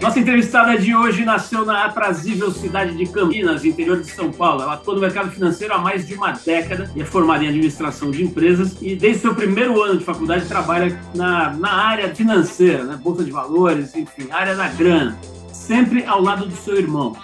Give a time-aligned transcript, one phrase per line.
[0.00, 4.62] Nossa entrevistada de hoje nasceu na aprazível cidade de Campinas, interior de São Paulo.
[4.62, 8.10] Ela atua no mercado financeiro há mais de uma década e é formada em administração
[8.12, 12.96] de empresas e desde seu primeiro ano de faculdade trabalha na, na área financeira, né?
[13.02, 15.18] bolsa de valores, enfim, área da grana,
[15.52, 17.16] sempre ao lado do seu irmão.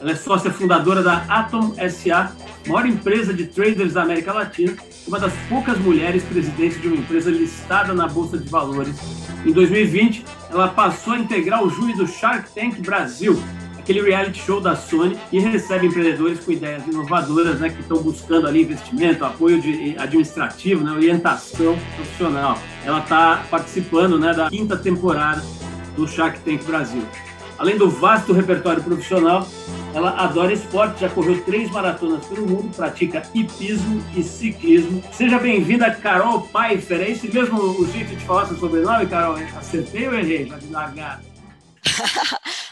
[0.00, 2.32] Ela é sócia fundadora da Atom SA,
[2.66, 4.76] maior empresa de traders da América Latina,
[5.06, 8.96] uma das poucas mulheres presidentes de uma empresa listada na Bolsa de Valores.
[9.44, 13.40] Em 2020, ela passou a integrar o júri do Shark Tank Brasil,
[13.78, 18.46] aquele reality show da Sony, e recebe empreendedores com ideias inovadoras, né, que estão buscando
[18.46, 22.58] ali investimento, apoio de, administrativo, né, orientação profissional.
[22.84, 25.42] Ela está participando né, da quinta temporada
[25.96, 27.02] do Shark Tank Brasil.
[27.60, 29.46] Além do vasto repertório profissional,
[29.92, 35.04] ela adora esporte, já correu três maratonas pelo mundo, pratica hipismo e ciclismo.
[35.12, 37.02] Seja bem-vinda, Carol Pfeiffer.
[37.02, 39.36] É esse mesmo o jeito de falar seu sobrenome, Carol?
[39.58, 40.46] Acertei ou errei?
[40.46, 41.22] Já de largada.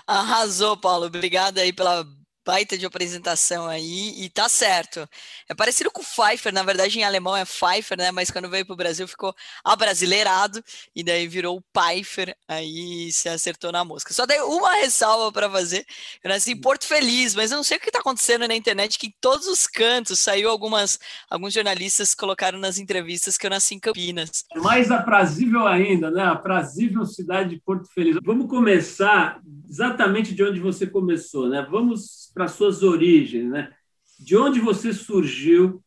[0.07, 1.05] Arrasou, Paulo.
[1.05, 2.07] Obrigada aí pela
[2.49, 5.07] baita de apresentação aí, e tá certo.
[5.47, 8.11] É parecido com Pfeiffer, na verdade em alemão é Pfeiffer, né?
[8.11, 10.65] Mas quando veio pro Brasil ficou abrasileirado,
[10.97, 14.15] e daí virou Pfeiffer, aí se acertou na mosca.
[14.15, 15.85] Só tem uma ressalva para fazer,
[16.25, 18.99] eu nasci em Porto Feliz, mas eu não sei o que tá acontecendo na internet,
[18.99, 23.75] que em todos os cantos saiu algumas, alguns jornalistas colocaram nas entrevistas que eu nasci
[23.75, 24.47] em Campinas.
[24.57, 26.25] Mais aprazível ainda, né?
[26.25, 28.17] Aprazível cidade de Porto Feliz.
[28.23, 31.67] Vamos começar exatamente de onde você começou, né?
[31.71, 33.73] Vamos para suas origens, né?
[34.21, 35.83] De onde você surgiu?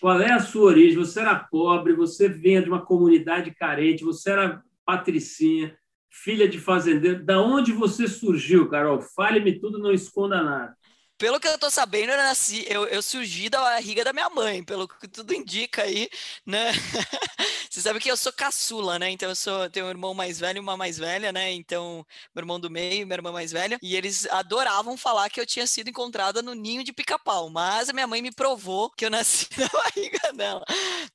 [0.00, 0.98] Qual é a sua origem?
[0.98, 5.76] Você era pobre, você vinha de uma comunidade carente, você era patricinha,
[6.10, 7.24] filha de fazendeiro.
[7.24, 9.00] Da onde você surgiu, Carol?
[9.00, 10.76] Fale-me tudo, não esconda nada
[11.22, 14.60] pelo que eu tô sabendo, eu nasci, eu, eu surgi da barriga da minha mãe,
[14.64, 16.10] pelo que tudo indica aí,
[16.44, 16.72] né?
[17.70, 19.08] Você sabe que eu sou caçula, né?
[19.08, 21.52] Então eu sou, tenho um irmão mais velho e uma mais velha, né?
[21.52, 25.46] Então, meu irmão do meio, minha irmã mais velha, e eles adoravam falar que eu
[25.46, 29.10] tinha sido encontrada no ninho de pica-pau, mas a minha mãe me provou que eu
[29.10, 30.64] nasci na barriga dela.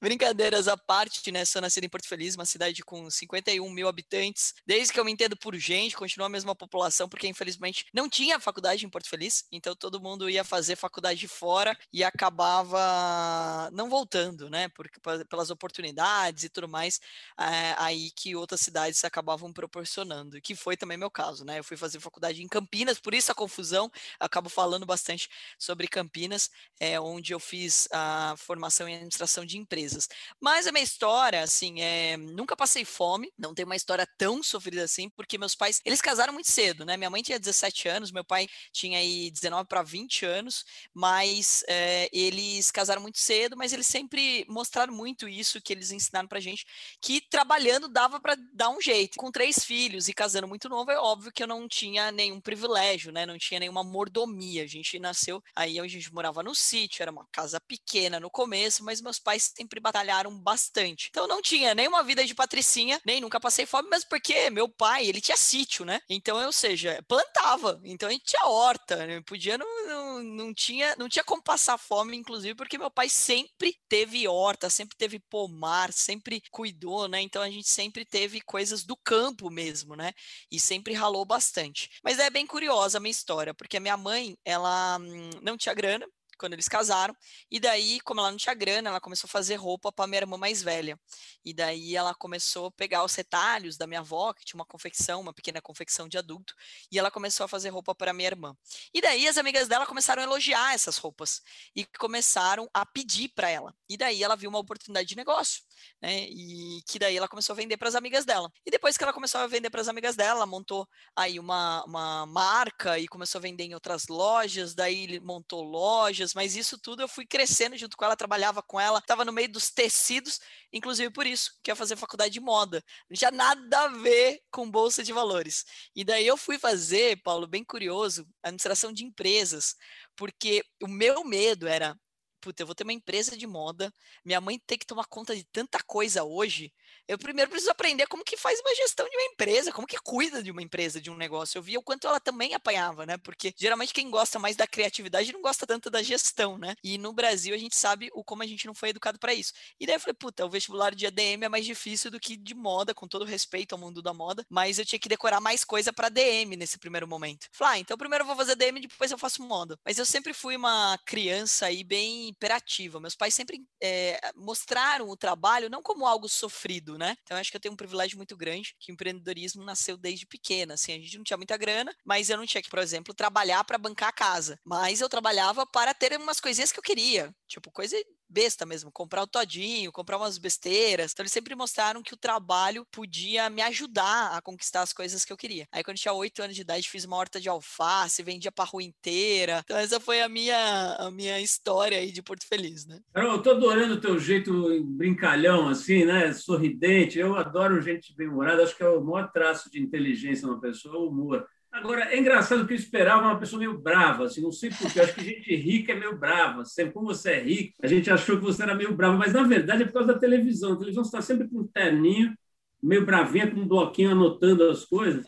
[0.02, 1.44] Brincadeiras à parte, né?
[1.44, 4.54] Sou nascido em Porto Feliz, uma cidade com 51 mil habitantes.
[4.66, 8.40] Desde que eu me entendo por gente, continua a mesma população, porque infelizmente não tinha
[8.40, 13.90] faculdade em Porto Feliz, então todo todo mundo ia fazer faculdade fora e acabava não
[13.90, 14.70] voltando, né?
[14.70, 17.00] Porque, pelas oportunidades e tudo mais,
[17.40, 21.58] é, aí que outras cidades acabavam proporcionando, que foi também meu caso, né?
[21.58, 25.28] Eu fui fazer faculdade em Campinas, por isso a confusão, acabo falando bastante
[25.58, 30.08] sobre Campinas, é, onde eu fiz a formação em administração de empresas.
[30.40, 34.84] Mas a minha história, assim, é, nunca passei fome, não tem uma história tão sofrida
[34.84, 36.96] assim, porque meus pais, eles casaram muito cedo, né?
[36.98, 42.10] Minha mãe tinha 17 anos, meu pai tinha aí 19 para 20 anos, mas é,
[42.12, 46.66] eles casaram muito cedo, mas eles sempre mostraram muito isso que eles ensinaram pra gente,
[47.02, 49.18] que trabalhando dava para dar um jeito.
[49.18, 53.12] Com três filhos e casando muito novo, é óbvio que eu não tinha nenhum privilégio,
[53.12, 53.26] né?
[53.26, 54.64] Não tinha nenhuma mordomia.
[54.64, 58.84] A gente nasceu aí a gente morava no sítio, era uma casa pequena no começo,
[58.84, 61.08] mas meus pais sempre batalharam bastante.
[61.10, 65.08] Então não tinha nenhuma vida de patricinha, nem nunca passei fome, mas porque meu pai,
[65.08, 66.02] ele tinha sítio, né?
[66.10, 67.80] Então, ou seja, plantava.
[67.84, 69.22] Então a gente tinha horta, né?
[69.22, 69.58] Podia
[69.88, 74.28] não não, não, tinha, não tinha como passar fome, inclusive, porque meu pai sempre teve
[74.28, 77.22] horta, sempre teve pomar, sempre cuidou, né?
[77.22, 80.14] Então a gente sempre teve coisas do campo mesmo, né?
[80.52, 81.90] E sempre ralou bastante.
[82.04, 85.74] Mas é bem curiosa a minha história, porque a minha mãe, ela hum, não tinha
[85.76, 87.16] grana, quando eles casaram.
[87.50, 90.38] E daí, como ela não tinha grana, ela começou a fazer roupa para minha irmã
[90.38, 91.00] mais velha.
[91.44, 95.22] E daí ela começou a pegar os retalhos da minha avó, que tinha uma confecção,
[95.22, 96.54] uma pequena confecção de adulto,
[96.92, 98.56] e ela começou a fazer roupa para minha irmã.
[98.94, 101.42] E daí as amigas dela começaram a elogiar essas roupas
[101.76, 103.74] e começaram a pedir para ela.
[103.90, 105.64] E daí ela viu uma oportunidade de negócio,
[106.02, 106.26] né?
[106.30, 108.52] E que daí ela começou a vender para as amigas dela.
[108.66, 111.84] E depois que ela começou a vender para as amigas dela, ela montou aí uma,
[111.86, 117.02] uma marca e começou a vender em outras lojas, daí montou lojas mas isso tudo
[117.02, 120.40] eu fui crescendo junto com ela, trabalhava com ela, estava no meio dos tecidos,
[120.72, 122.84] inclusive por isso que ia fazer faculdade de moda.
[123.10, 125.66] Não tinha nada a ver com bolsa de valores.
[125.96, 129.76] E daí eu fui fazer, Paulo, bem curioso, administração de empresas,
[130.16, 131.98] porque o meu medo era
[132.40, 133.94] puta, eu vou ter uma empresa de moda,
[134.24, 136.72] minha mãe tem que tomar conta de tanta coisa hoje.
[137.08, 140.44] Eu primeiro preciso aprender como que faz uma gestão de uma empresa, como que cuida
[140.44, 141.58] de uma empresa, de um negócio.
[141.58, 143.18] Eu via o quanto ela também apanhava, né?
[143.18, 146.76] Porque geralmente quem gosta mais da criatividade não gosta tanto da gestão, né?
[146.84, 149.54] E no Brasil a gente sabe o como a gente não foi educado para isso.
[149.80, 152.54] E daí eu falei, puta, o vestibular de ADM é mais difícil do que de
[152.54, 155.94] moda, com todo respeito ao mundo da moda, mas eu tinha que decorar mais coisa
[155.94, 157.48] para DM nesse primeiro momento.
[157.52, 159.80] Falei, ah, então primeiro eu vou fazer DM, depois eu faço moda.
[159.86, 163.00] Mas eu sempre fui uma criança aí bem imperativa.
[163.00, 167.18] Meus pais sempre é, mostraram o trabalho não como algo sofrido, né?
[167.24, 170.76] Então acho que eu tenho um privilégio muito grande, que o empreendedorismo nasceu desde pequena,
[170.76, 173.64] assim, a gente não tinha muita grana, mas eu não tinha que, por exemplo, trabalhar
[173.64, 177.72] para bancar a casa, mas eu trabalhava para ter umas coisinhas que eu queria, tipo
[177.72, 177.96] coisa
[178.30, 181.12] besta mesmo, comprar o todinho, comprar umas besteiras.
[181.12, 185.32] Então eles sempre mostraram que o trabalho podia me ajudar a conquistar as coisas que
[185.32, 185.68] eu queria.
[185.72, 188.66] Aí quando eu tinha oito anos de idade, fiz uma horta de alface, vendia pra
[188.66, 189.62] rua inteira.
[189.64, 193.00] Então essa foi a minha, a minha história aí de Porto Feliz, né?
[193.16, 196.34] Eu tô adorando o teu jeito brincalhão, assim, né?
[196.34, 197.20] Sorridente.
[197.20, 198.64] Eu adoro gente bem-humorada.
[198.64, 201.48] Acho que é o maior traço de inteligência numa pessoa, o humor.
[201.78, 205.14] Agora, é engraçado que eu esperava uma pessoa meio brava, assim, não sei porquê, acho
[205.14, 206.66] que gente rica é meio brava.
[206.66, 209.44] Sempre, como você é rico, a gente achou que você era meio brava, mas na
[209.44, 210.74] verdade é por causa da televisão.
[210.74, 212.36] A televisão está sempre com um terninho,
[212.82, 215.24] meio bravinha, com um bloquinho anotando as coisas.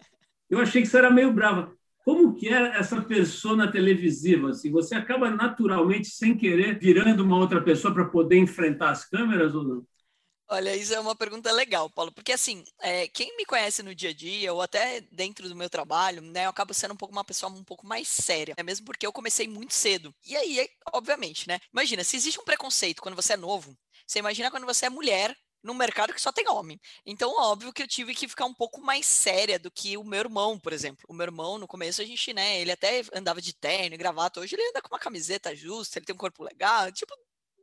[0.50, 1.72] Eu achei que você era meio brava.
[2.04, 4.50] Como que é essa persona televisiva?
[4.50, 9.54] Assim, você acaba naturalmente, sem querer, virando uma outra pessoa para poder enfrentar as câmeras
[9.54, 9.86] ou não?
[10.52, 14.10] Olha, isso é uma pergunta legal, Paulo, porque assim, é, quem me conhece no dia
[14.10, 17.24] a dia, ou até dentro do meu trabalho, né, eu acabo sendo um pouco uma
[17.24, 20.14] pessoa um pouco mais séria, é mesmo porque eu comecei muito cedo.
[20.26, 21.60] E aí, obviamente, né?
[21.72, 25.36] Imagina, se existe um preconceito quando você é novo, você imagina quando você é mulher
[25.62, 26.80] num mercado que só tem homem.
[27.06, 30.20] Então, óbvio que eu tive que ficar um pouco mais séria do que o meu
[30.20, 31.06] irmão, por exemplo.
[31.08, 34.40] O meu irmão, no começo, a gente, né, ele até andava de terno e gravata.
[34.40, 36.92] Hoje ele anda com uma camiseta justa, ele tem um corpo legal.
[36.92, 37.14] Tipo,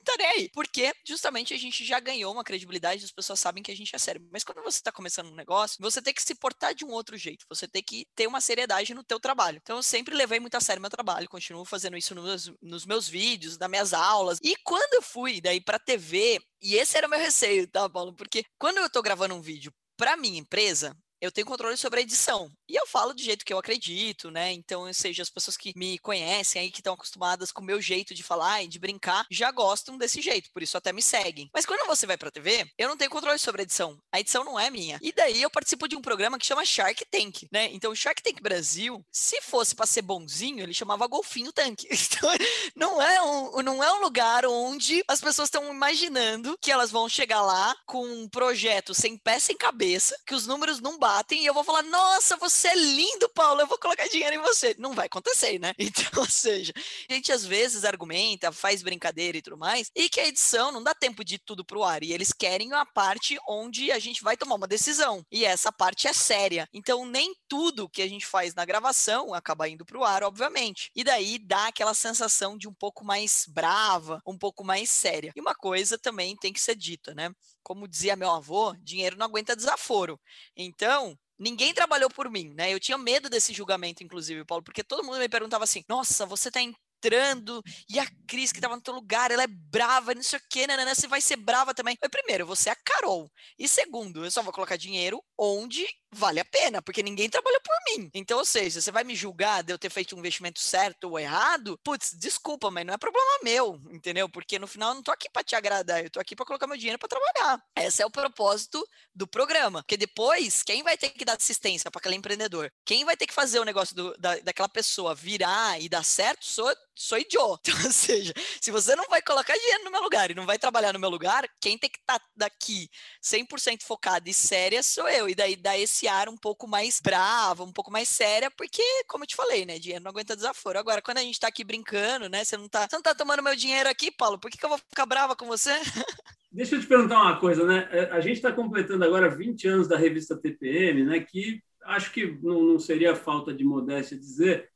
[0.06, 0.50] tá aí.
[0.52, 3.98] Porque justamente a gente já ganhou uma credibilidade, as pessoas sabem que a gente é
[3.98, 4.26] sério.
[4.30, 7.16] Mas quando você tá começando um negócio, você tem que se portar de um outro
[7.16, 7.46] jeito.
[7.48, 9.58] Você tem que ter uma seriedade no teu trabalho.
[9.62, 13.08] Então eu sempre levei muito a sério meu trabalho, continuo fazendo isso nos, nos meus
[13.08, 14.38] vídeos, nas minhas aulas.
[14.42, 18.14] E quando eu fui daí pra TV, e esse era o meu receio, tá, Paulo?
[18.14, 22.02] Porque quando eu tô gravando um vídeo para minha empresa, eu tenho controle sobre a
[22.02, 22.50] edição.
[22.68, 24.52] E eu falo do jeito que eu acredito, né?
[24.52, 27.80] Então, ou seja, as pessoas que me conhecem aí, que estão acostumadas com o meu
[27.80, 31.50] jeito de falar e de brincar, já gostam desse jeito, por isso até me seguem.
[31.52, 33.98] Mas quando você vai pra TV, eu não tenho controle sobre a edição.
[34.12, 34.98] A edição não é minha.
[35.02, 37.68] E daí eu participo de um programa que chama Shark Tank, né?
[37.72, 41.84] Então, Shark Tank Brasil, se fosse para ser bonzinho, ele chamava Golfinho Tank.
[42.16, 42.30] Então,
[42.74, 47.08] não é um, não é um lugar onde as pessoas estão imaginando que elas vão
[47.08, 51.46] chegar lá com um projeto sem pé, sem cabeça, que os números não batem e
[51.46, 54.74] eu vou falar: "Nossa, você é lindo, Paulo, eu vou colocar dinheiro em você.
[54.76, 55.72] Não vai acontecer, né?
[55.86, 56.72] Então, ou seja,
[57.08, 60.82] a gente às vezes argumenta, faz brincadeira e tudo mais, e que a edição não
[60.82, 62.02] dá tempo de tudo pro ar.
[62.02, 65.24] E eles querem a parte onde a gente vai tomar uma decisão.
[65.30, 66.68] E essa parte é séria.
[66.72, 70.90] Então, nem tudo que a gente faz na gravação acaba indo pro ar, obviamente.
[70.94, 75.32] E daí dá aquela sensação de um pouco mais brava, um pouco mais séria.
[75.36, 77.30] E uma coisa também tem que ser dita, né?
[77.66, 80.20] Como dizia meu avô, dinheiro não aguenta desaforo.
[80.56, 82.72] Então, Ninguém trabalhou por mim, né?
[82.72, 86.50] Eu tinha medo desse julgamento, inclusive, Paulo, porque todo mundo me perguntava assim: nossa, você
[86.50, 90.38] tá entrando e a Cris que tava no teu lugar, ela é brava, não sei
[90.38, 91.94] o quê, né, você vai ser brava também.
[92.10, 93.30] Primeiro, você é a Carol.
[93.58, 95.86] E segundo, eu só vou colocar dinheiro onde
[96.16, 98.10] vale a pena, porque ninguém trabalhou por mim.
[98.14, 101.18] Então, ou seja, você vai me julgar de eu ter feito um investimento certo ou
[101.18, 101.78] errado?
[101.84, 104.28] Putz, desculpa, mas não é problema meu, entendeu?
[104.28, 106.66] Porque no final eu não tô aqui para te agradar, eu tô aqui para colocar
[106.66, 107.62] meu dinheiro para trabalhar.
[107.76, 109.82] Esse é o propósito do programa.
[109.82, 112.72] Porque depois, quem vai ter que dar assistência para aquele empreendedor?
[112.84, 116.44] Quem vai ter que fazer o negócio do, da, daquela pessoa virar e dar certo?
[116.44, 117.70] Sou, sou idiota.
[117.76, 120.58] Então, ou seja, se você não vai colocar dinheiro no meu lugar e não vai
[120.58, 122.88] trabalhar no meu lugar, quem tem que estar tá daqui
[123.22, 125.28] 100% focado e séria sou eu.
[125.28, 129.24] E daí dá esse ar um pouco mais brava, um pouco mais séria, porque, como
[129.24, 130.78] eu te falei, né, dinheiro não aguenta desaforo.
[130.78, 133.42] Agora, quando a gente tá aqui brincando, né, você não tá, você não tá tomando
[133.42, 135.70] meu dinheiro aqui, Paulo, por que, que eu vou ficar brava com você?
[136.50, 137.88] Deixa eu te perguntar uma coisa, né?
[137.90, 141.20] É, a gente está completando agora 20 anos da revista TPM, né?
[141.20, 144.70] Que acho que não, não seria falta de modéstia dizer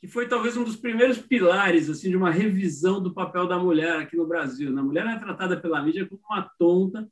[0.00, 3.96] que foi talvez um dos primeiros pilares assim de uma revisão do papel da mulher
[3.96, 4.70] aqui no Brasil.
[4.70, 4.80] Né?
[4.80, 7.08] A mulher é tratada pela mídia como uma tonta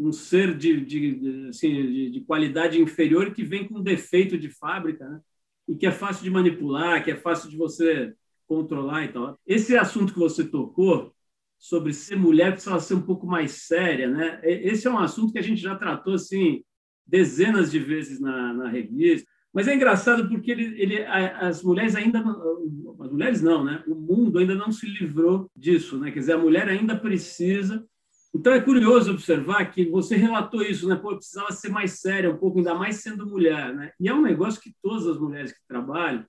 [0.00, 5.08] um ser de, de, assim, de, de, qualidade inferior que vem com defeito de fábrica,
[5.08, 5.20] né?
[5.68, 8.14] e que é fácil de manipular, que é fácil de você
[8.46, 9.38] controlar e tal.
[9.46, 11.14] Esse assunto que você tocou
[11.58, 14.40] sobre ser mulher precisa ser um pouco mais séria, né?
[14.42, 16.64] Esse é um assunto que a gente já tratou assim
[17.06, 19.28] dezenas de vezes na, na revista.
[19.52, 23.84] Mas é engraçado porque ele, ele, as mulheres ainda, as mulheres não, né?
[23.86, 26.10] O mundo ainda não se livrou disso, né?
[26.10, 27.84] Quer dizer, a mulher ainda precisa.
[28.34, 30.94] Então é curioso observar que você relatou isso, né?
[30.94, 33.92] Pô, precisava ser mais séria um pouco, ainda mais sendo mulher, né?
[33.98, 36.24] E é um negócio que todas as mulheres que trabalham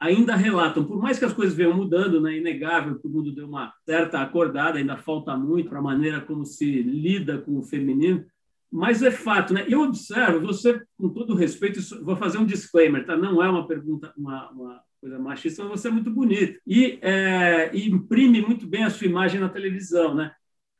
[0.00, 2.34] ainda relatam, por mais que as coisas venham mudando, né?
[2.34, 6.20] É inegável que o mundo deu uma certa acordada, ainda falta muito para a maneira
[6.20, 8.24] como se lida com o feminino,
[8.72, 9.64] mas é fato, né?
[9.68, 13.16] Eu observo, você, com todo respeito, vou fazer um disclaimer, tá?
[13.16, 17.70] Não é uma pergunta, uma, uma coisa machista, mas você é muito bonito e, é,
[17.74, 20.32] e imprime muito bem a sua imagem na televisão, né?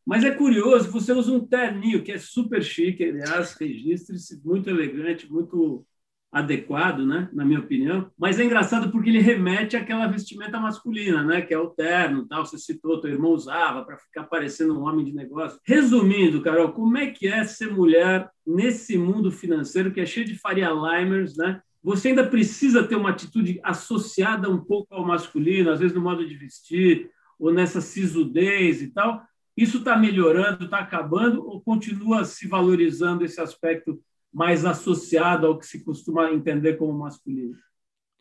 [0.06, 5.30] Mas é curioso, você usa um terninho que é super chique, aliás, registre-se, muito elegante,
[5.30, 5.86] muito
[6.34, 8.10] adequado, né, na minha opinião.
[8.18, 12.44] Mas é engraçado porque ele remete àquela vestimenta masculina, né, que é o terno, tal.
[12.44, 15.60] Você citou, teu irmão usava para ficar parecendo um homem de negócio.
[15.64, 20.36] Resumindo, Carol, como é que é ser mulher nesse mundo financeiro que é cheio de
[20.36, 21.60] Faria Limers, né?
[21.84, 26.26] Você ainda precisa ter uma atitude associada um pouco ao masculino, às vezes no modo
[26.26, 29.22] de vestir ou nessa sisudez e tal.
[29.56, 35.66] Isso está melhorando, está acabando ou continua se valorizando esse aspecto mais associado ao que
[35.66, 37.56] se costuma entender como masculino?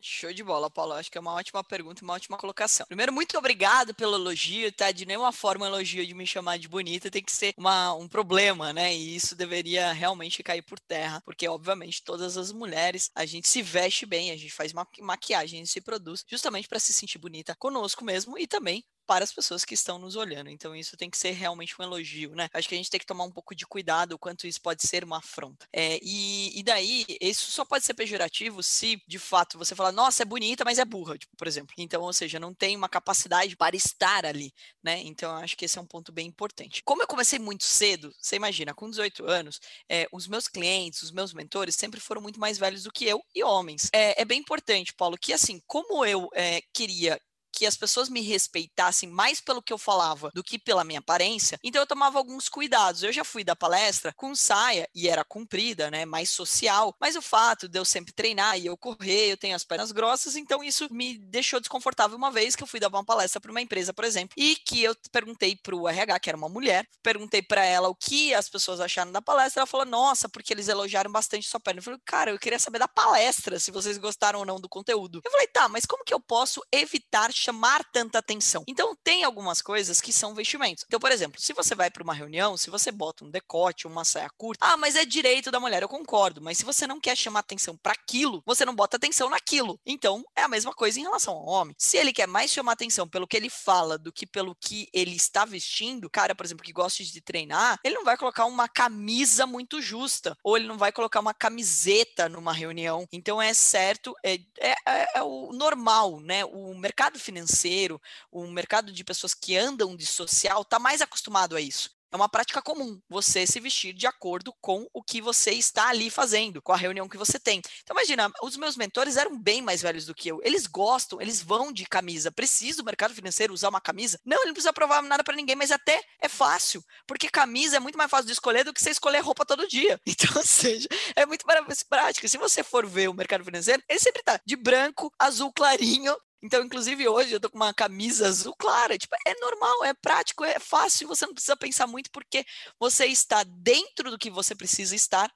[0.06, 0.92] Show de bola, Paulo.
[0.92, 2.84] Acho que é uma ótima pergunta e uma ótima colocação.
[2.86, 4.92] Primeiro, muito obrigado pelo elogio, tá?
[4.92, 8.70] De nenhuma forma elogio de me chamar de bonita tem que ser uma, um problema,
[8.70, 8.94] né?
[8.94, 13.62] E isso deveria realmente cair por terra, porque, obviamente, todas as mulheres, a gente se
[13.62, 17.56] veste bem, a gente faz maquiagem, a gente se produz justamente para se sentir bonita
[17.56, 20.50] conosco mesmo e também para as pessoas que estão nos olhando.
[20.50, 22.48] Então, isso tem que ser realmente um elogio, né?
[22.52, 25.04] Acho que a gente tem que tomar um pouco de cuidado quanto isso pode ser
[25.04, 25.66] uma afronta.
[25.72, 30.22] É, e, e daí, isso só pode ser pejorativo se, de fato, você falar, nossa,
[30.22, 31.74] é bonita, mas é burra, tipo, por exemplo.
[31.78, 35.00] Então, ou seja, não tem uma capacidade para estar ali, né?
[35.02, 36.82] Então, acho que esse é um ponto bem importante.
[36.84, 41.10] Como eu comecei muito cedo, você imagina, com 18 anos, é, os meus clientes, os
[41.10, 43.88] meus mentores sempre foram muito mais velhos do que eu e homens.
[43.92, 47.20] É, é bem importante, Paulo, que assim, como eu é, queria
[47.54, 51.58] que as pessoas me respeitassem mais pelo que eu falava do que pela minha aparência,
[51.62, 53.02] então eu tomava alguns cuidados.
[53.02, 57.22] Eu já fui da palestra com saia e era comprida, né, mais social, mas o
[57.22, 60.88] fato de eu sempre treinar e eu correr, eu tenho as pernas grossas, então isso
[60.92, 64.04] me deixou desconfortável uma vez que eu fui dar uma palestra para uma empresa, por
[64.04, 67.88] exemplo, e que eu perguntei para o RH, que era uma mulher, perguntei para ela
[67.88, 71.60] o que as pessoas acharam da palestra, ela falou: "Nossa, porque eles elogiaram bastante sua
[71.60, 71.78] perna".
[71.78, 75.20] Eu falei: "Cara, eu queria saber da palestra, se vocês gostaram ou não do conteúdo".
[75.24, 78.64] Eu falei: "Tá, mas como que eu posso evitar chamar tanta atenção.
[78.66, 80.84] Então, tem algumas coisas que são vestimentos.
[80.86, 84.04] Então, por exemplo, se você vai para uma reunião, se você bota um decote, uma
[84.04, 87.16] saia curta, ah, mas é direito da mulher, eu concordo, mas se você não quer
[87.16, 89.78] chamar atenção para aquilo, você não bota atenção naquilo.
[89.84, 91.74] Então, é a mesma coisa em relação ao homem.
[91.78, 95.14] Se ele quer mais chamar atenção pelo que ele fala do que pelo que ele
[95.14, 99.46] está vestindo, cara, por exemplo, que gosta de treinar, ele não vai colocar uma camisa
[99.46, 103.06] muito justa, ou ele não vai colocar uma camiseta numa reunião.
[103.12, 106.44] Então, é certo, é, é, é, o normal, né?
[106.44, 108.00] O mercado financeiro financeiro,
[108.30, 111.90] o mercado de pessoas que andam de social está mais acostumado a isso.
[112.14, 116.08] É uma prática comum você se vestir de acordo com o que você está ali
[116.08, 117.60] fazendo, com a reunião que você tem.
[117.82, 120.40] Então, imagina, os meus mentores eram bem mais velhos do que eu.
[120.44, 122.30] Eles gostam, eles vão de camisa.
[122.30, 124.20] Precisa o mercado financeiro usar uma camisa?
[124.24, 127.80] Não, ele não precisa provar nada para ninguém, mas até é fácil, porque camisa é
[127.80, 130.00] muito mais fácil de escolher do que você escolher roupa todo dia.
[130.06, 130.86] Então, ou seja,
[131.16, 131.44] é muito
[131.88, 132.28] prático.
[132.28, 136.62] Se você for ver o mercado financeiro, ele sempre tá de branco, azul clarinho, então,
[136.62, 140.58] inclusive hoje eu tô com uma camisa azul clara, tipo, é normal, é prático, é
[140.58, 142.44] fácil, você não precisa pensar muito porque
[142.78, 145.32] você está dentro do que você precisa estar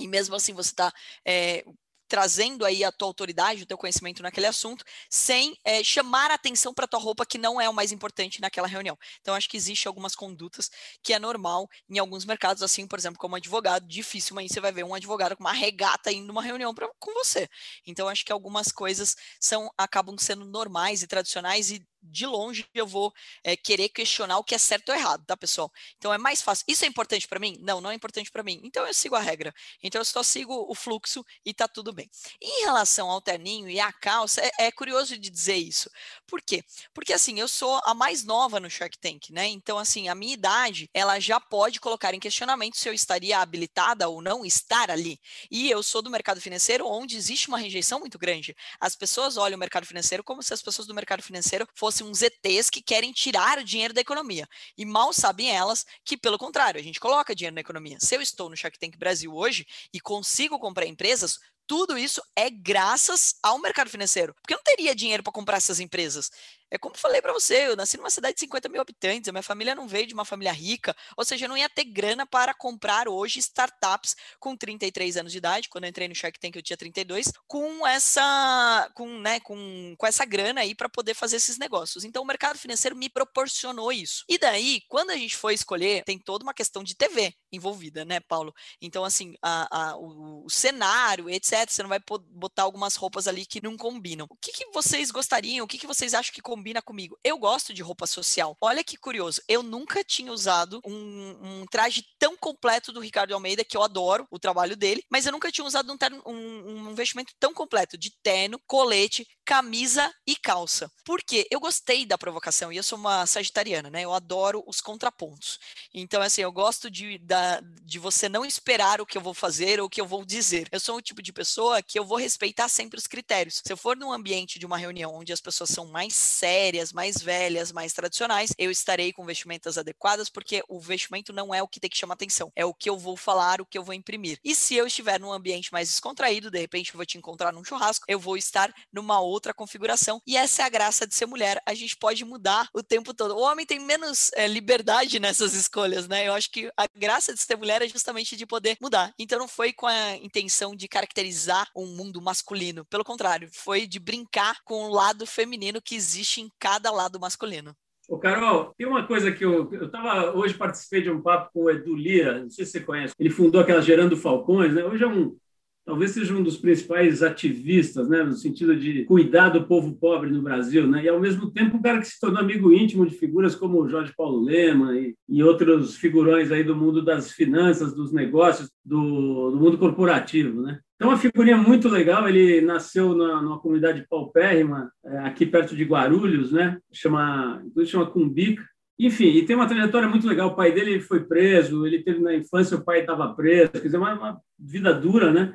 [0.00, 0.92] e mesmo assim você está
[1.24, 1.64] é,
[2.10, 6.74] trazendo aí a tua autoridade, o teu conhecimento naquele assunto, sem é, chamar a atenção
[6.74, 8.98] para tua roupa que não é o mais importante naquela reunião.
[9.20, 10.68] Então acho que existe algumas condutas
[11.04, 14.84] que é normal em alguns mercados, assim, por exemplo, como advogado, dificilmente você vai ver
[14.84, 17.48] um advogado com uma regata indo numa reunião pra, com você.
[17.86, 22.86] Então acho que algumas coisas são acabam sendo normais e tradicionais e de longe eu
[22.86, 23.12] vou
[23.44, 25.70] é, querer questionar o que é certo ou errado, tá, pessoal?
[25.96, 26.64] Então é mais fácil.
[26.68, 27.56] Isso é importante para mim?
[27.60, 28.60] Não, não é importante para mim.
[28.64, 29.52] Então eu sigo a regra.
[29.82, 32.08] Então eu só sigo o fluxo e tá tudo bem.
[32.40, 35.90] Em relação ao terninho e à calça, é, é curioso de dizer isso.
[36.26, 36.64] Por quê?
[36.94, 39.46] Porque assim, eu sou a mais nova no Shark Tank, né?
[39.48, 44.08] Então assim, a minha idade, ela já pode colocar em questionamento se eu estaria habilitada
[44.08, 45.18] ou não estar ali.
[45.50, 48.54] E eu sou do mercado financeiro onde existe uma rejeição muito grande.
[48.80, 52.06] As pessoas olham o mercado financeiro como se as pessoas do mercado financeiro fossem fossem
[52.06, 54.48] uns ETs que querem tirar o dinheiro da economia.
[54.78, 57.98] E mal sabem elas que, pelo contrário, a gente coloca dinheiro na economia.
[58.00, 62.48] Se eu estou no Shark Tank Brasil hoje e consigo comprar empresas, tudo isso é
[62.48, 64.34] graças ao mercado financeiro.
[64.34, 66.30] Porque eu não teria dinheiro para comprar essas empresas.
[66.70, 69.42] É como falei para você, eu nasci numa cidade de 50 mil habitantes, a minha
[69.42, 72.54] família não veio de uma família rica, ou seja, eu não ia ter grana para
[72.54, 76.62] comprar hoje startups com 33 anos de idade, quando eu entrei no Shark Tank eu
[76.62, 81.58] tinha 32, com essa, com, né, com, com essa grana aí para poder fazer esses
[81.58, 82.04] negócios.
[82.04, 84.24] Então o mercado financeiro me proporcionou isso.
[84.28, 88.20] E daí, quando a gente foi escolher, tem toda uma questão de TV envolvida, né,
[88.20, 88.54] Paulo?
[88.80, 92.00] Então, assim, a, a, o, o, cenário, etc., você não vai
[92.30, 94.26] botar algumas roupas ali que não combinam.
[94.30, 95.64] O que, que vocês gostariam?
[95.64, 97.18] O que, que vocês acham que combina comigo?
[97.24, 98.56] Eu gosto de roupa social.
[98.60, 103.64] Olha que curioso, eu nunca tinha usado um, um traje tão completo do Ricardo Almeida,
[103.64, 106.94] que eu adoro o trabalho dele, mas eu nunca tinha usado um, terno, um, um
[106.94, 110.88] vestimento tão completo de terno, colete, camisa e calça.
[111.04, 111.46] Por quê?
[111.50, 114.02] Eu gostei da provocação e eu sou uma sagitariana, né?
[114.02, 115.58] Eu adoro os contrapontos.
[115.92, 119.80] Então, assim, eu gosto de, da, de você não esperar o que eu vou fazer
[119.80, 120.68] ou o que eu vou dizer.
[120.70, 123.60] Eu sou o tipo de pessoa que eu vou respeitar sempre os critérios.
[123.64, 126.49] Se eu for num ambiente de uma reunião onde as pessoas são mais sérias,
[126.92, 131.68] mais velhas, mais tradicionais, eu estarei com vestimentas adequadas, porque o vestimento não é o
[131.68, 133.94] que tem que chamar atenção, é o que eu vou falar, o que eu vou
[133.94, 134.38] imprimir.
[134.44, 137.64] E se eu estiver num ambiente mais descontraído, de repente eu vou te encontrar num
[137.64, 140.20] churrasco, eu vou estar numa outra configuração.
[140.26, 141.62] E essa é a graça de ser mulher.
[141.66, 143.36] A gente pode mudar o tempo todo.
[143.36, 146.26] O homem tem menos é, liberdade nessas escolhas, né?
[146.26, 149.12] Eu acho que a graça de ser mulher é justamente de poder mudar.
[149.18, 152.84] Então não foi com a intenção de caracterizar um mundo masculino.
[152.84, 157.74] Pelo contrário, foi de brincar com o lado feminino que existe em cada lado masculino.
[158.08, 159.72] Ô, Carol, tem uma coisa que eu.
[159.72, 162.80] Eu tava, hoje participei de um papo com o Edu Lira, não sei se você
[162.80, 163.14] conhece.
[163.16, 164.84] Ele fundou aquela Gerando Falcões, né?
[164.84, 165.36] Hoje é um.
[165.84, 170.42] Talvez seja um dos principais ativistas, né, no sentido de cuidar do povo pobre no
[170.42, 173.54] Brasil, né, e ao mesmo tempo um cara que se tornou amigo íntimo de figuras
[173.54, 178.70] como Jorge Paulo Lema e, e outros figurões aí do mundo das finanças, dos negócios,
[178.84, 180.78] do, do mundo corporativo, né.
[181.00, 182.28] Então, uma figurinha muito legal.
[182.28, 186.78] Ele nasceu na, numa comunidade paupérrima, é, aqui perto de Guarulhos, né?
[186.92, 188.62] Chama, chama Cumbica.
[188.98, 190.50] Enfim, e tem uma trajetória muito legal.
[190.50, 193.96] O pai dele foi preso, ele teve na infância, o pai estava preso, quer dizer,
[193.96, 195.54] uma, uma vida dura, né?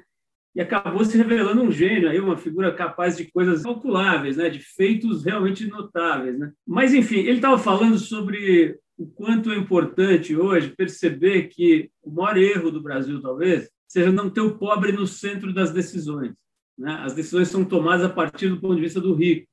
[0.55, 4.50] E acabou se revelando um gênio, aí, uma figura capaz de coisas calculáveis, né?
[4.50, 6.39] de feitos realmente notáveis.
[6.39, 6.51] Né?
[6.65, 12.38] Mas, enfim, ele estava falando sobre o quanto é importante hoje perceber que o maior
[12.38, 16.33] erro do Brasil, talvez, seja não ter o pobre no centro das decisões.
[16.77, 17.00] Né?
[17.01, 19.47] As decisões são tomadas a partir do ponto de vista do rico.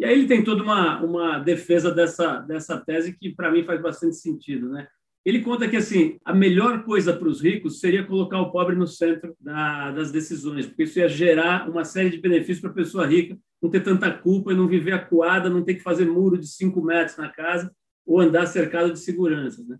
[0.00, 3.80] E aí ele tem toda uma, uma defesa dessa, dessa tese que, para mim, faz
[3.80, 4.68] bastante sentido.
[4.68, 4.88] Né?
[5.24, 8.86] Ele conta que assim a melhor coisa para os ricos seria colocar o pobre no
[8.86, 13.06] centro da, das decisões, porque isso ia gerar uma série de benefícios para a pessoa
[13.06, 16.46] rica, não ter tanta culpa e não viver acuada, não ter que fazer muro de
[16.46, 17.70] cinco metros na casa
[18.06, 19.66] ou andar cercado de seguranças.
[19.68, 19.78] Né?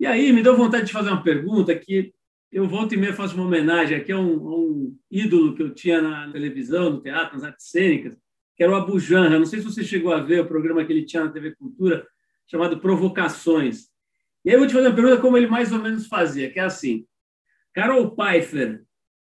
[0.00, 2.12] E aí me deu vontade de fazer uma pergunta que
[2.52, 5.72] eu volto e meia faço uma homenagem aqui a um, a um, ídolo que eu
[5.72, 8.16] tinha na televisão, no teatro, nas artes cênicas,
[8.56, 9.38] que era o Abu Janra.
[9.38, 12.06] Não sei se você chegou a ver o programa que ele tinha na TV Cultura,
[12.46, 13.88] chamado Provocações.
[14.46, 16.60] E aí eu vou te fazer uma pergunta como ele mais ou menos fazia, que
[16.60, 17.04] é assim.
[17.74, 18.86] Carol Pfeiffer,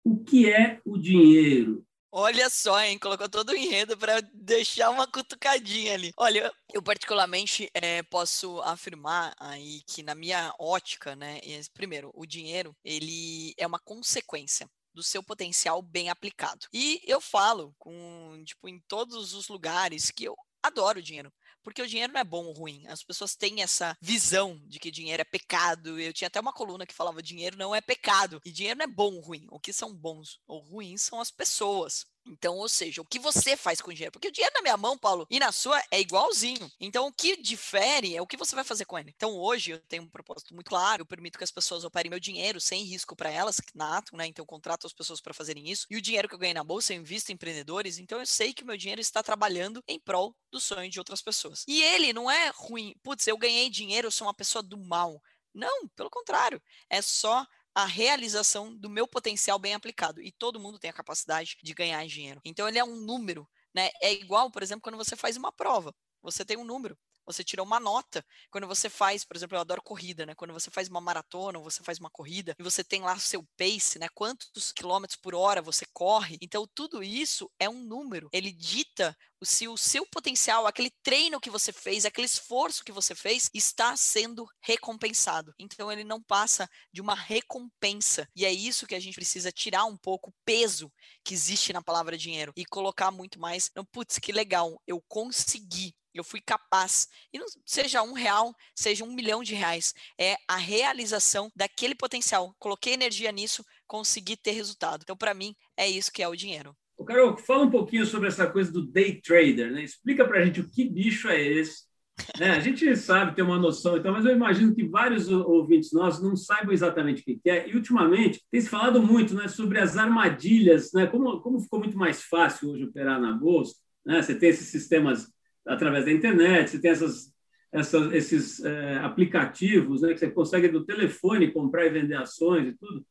[0.03, 1.87] o que é o dinheiro?
[2.11, 2.99] Olha só, hein?
[2.99, 6.13] Colocou todo o enredo para deixar uma cutucadinha ali.
[6.17, 11.41] Olha, eu particularmente é, posso afirmar aí que na minha ótica, né?
[11.75, 16.67] Primeiro, o dinheiro ele é uma consequência do seu potencial bem aplicado.
[16.73, 21.31] E eu falo com tipo em todos os lugares que eu adoro dinheiro.
[21.63, 22.87] Porque o dinheiro não é bom ou ruim.
[22.89, 25.99] As pessoas têm essa visão de que dinheiro é pecado.
[25.99, 28.41] Eu tinha até uma coluna que falava dinheiro não é pecado.
[28.45, 29.47] E dinheiro não é bom ou ruim.
[29.51, 32.07] O que são bons ou ruins são as pessoas.
[32.27, 34.13] Então, ou seja, o que você faz com o dinheiro?
[34.13, 36.71] Porque o dinheiro na minha mão, Paulo, e na sua é igualzinho.
[36.81, 39.13] Então, o que difere é o que você vai fazer com ele.
[39.15, 42.21] Então, hoje eu tenho um propósito muito claro, eu permito que as pessoas operem meu
[42.21, 44.27] dinheiro sem risco para elas, nato, né?
[44.27, 45.87] Então, eu contrato as pessoas para fazerem isso.
[45.91, 48.53] E o dinheiro que eu ganho na bolsa eu invisto em empreendedores, então eu sei
[48.53, 51.65] que o meu dinheiro está trabalhando em prol do sonho de outras pessoas.
[51.67, 52.95] E ele não é ruim.
[53.03, 55.21] Putz, eu ganhei dinheiro, eu sou uma pessoa do mal.
[55.55, 56.63] Não, pelo contrário.
[56.89, 60.21] É só a realização do meu potencial bem aplicado.
[60.23, 62.41] E todo mundo tem a capacidade de ganhar dinheiro.
[62.45, 63.91] Então ele é um número, né?
[64.01, 65.95] É igual, por exemplo, quando você faz uma prova.
[66.23, 66.97] Você tem um número.
[67.27, 68.25] Você tira uma nota.
[68.51, 70.35] Quando você faz, por exemplo, eu adoro corrida, né?
[70.35, 73.21] Quando você faz uma maratona ou você faz uma corrida e você tem lá o
[73.21, 74.09] seu pace, né?
[74.15, 76.39] Quantos quilômetros por hora você corre.
[76.41, 78.29] Então, tudo isso é um número.
[78.33, 83.15] Ele dita se o seu potencial, aquele treino que você fez, aquele esforço que você
[83.15, 85.55] fez, está sendo recompensado.
[85.59, 88.29] Então ele não passa de uma recompensa.
[88.35, 90.93] E é isso que a gente precisa tirar um pouco o peso
[91.25, 95.95] que existe na palavra dinheiro e colocar muito mais no putz, que legal, eu consegui.
[96.15, 97.09] Eu fui capaz.
[97.33, 99.95] E não seja um real, seja um milhão de reais.
[100.19, 102.55] É a realização daquele potencial.
[102.59, 105.03] Coloquei energia nisso, consegui ter resultado.
[105.03, 106.77] Então, para mim, é isso que é o dinheiro.
[106.97, 109.83] O Carol, fala um pouquinho sobre essa coisa do day trader, né?
[109.83, 111.91] Explica para a gente o que bicho é esse.
[112.39, 112.51] Né?
[112.51, 116.37] A gente sabe, tem uma noção, então, mas eu imagino que vários ouvintes nossos não
[116.37, 117.69] saibam exatamente o que é.
[117.69, 121.07] E, ultimamente, tem se falado muito né, sobre as armadilhas, né?
[121.07, 123.75] como, como ficou muito mais fácil hoje operar na Bolsa.
[124.05, 124.23] Né?
[124.23, 125.27] Você tem esses sistemas
[125.67, 127.33] através da internet, você tem essas,
[127.73, 132.77] essas esses é, aplicativos né, que você consegue do telefone comprar e vender ações e
[132.79, 133.05] tudo.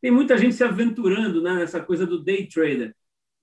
[0.00, 2.94] Tem muita gente se aventurando né, nessa coisa do day trader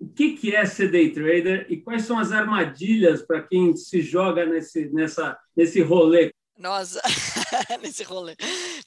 [0.04, 4.02] o que, que é ser day trader e quais são as armadilhas para quem se
[4.02, 6.34] joga nesse, nessa, nesse rolê?
[6.56, 7.02] Nossa,
[7.82, 8.36] nesse rolê.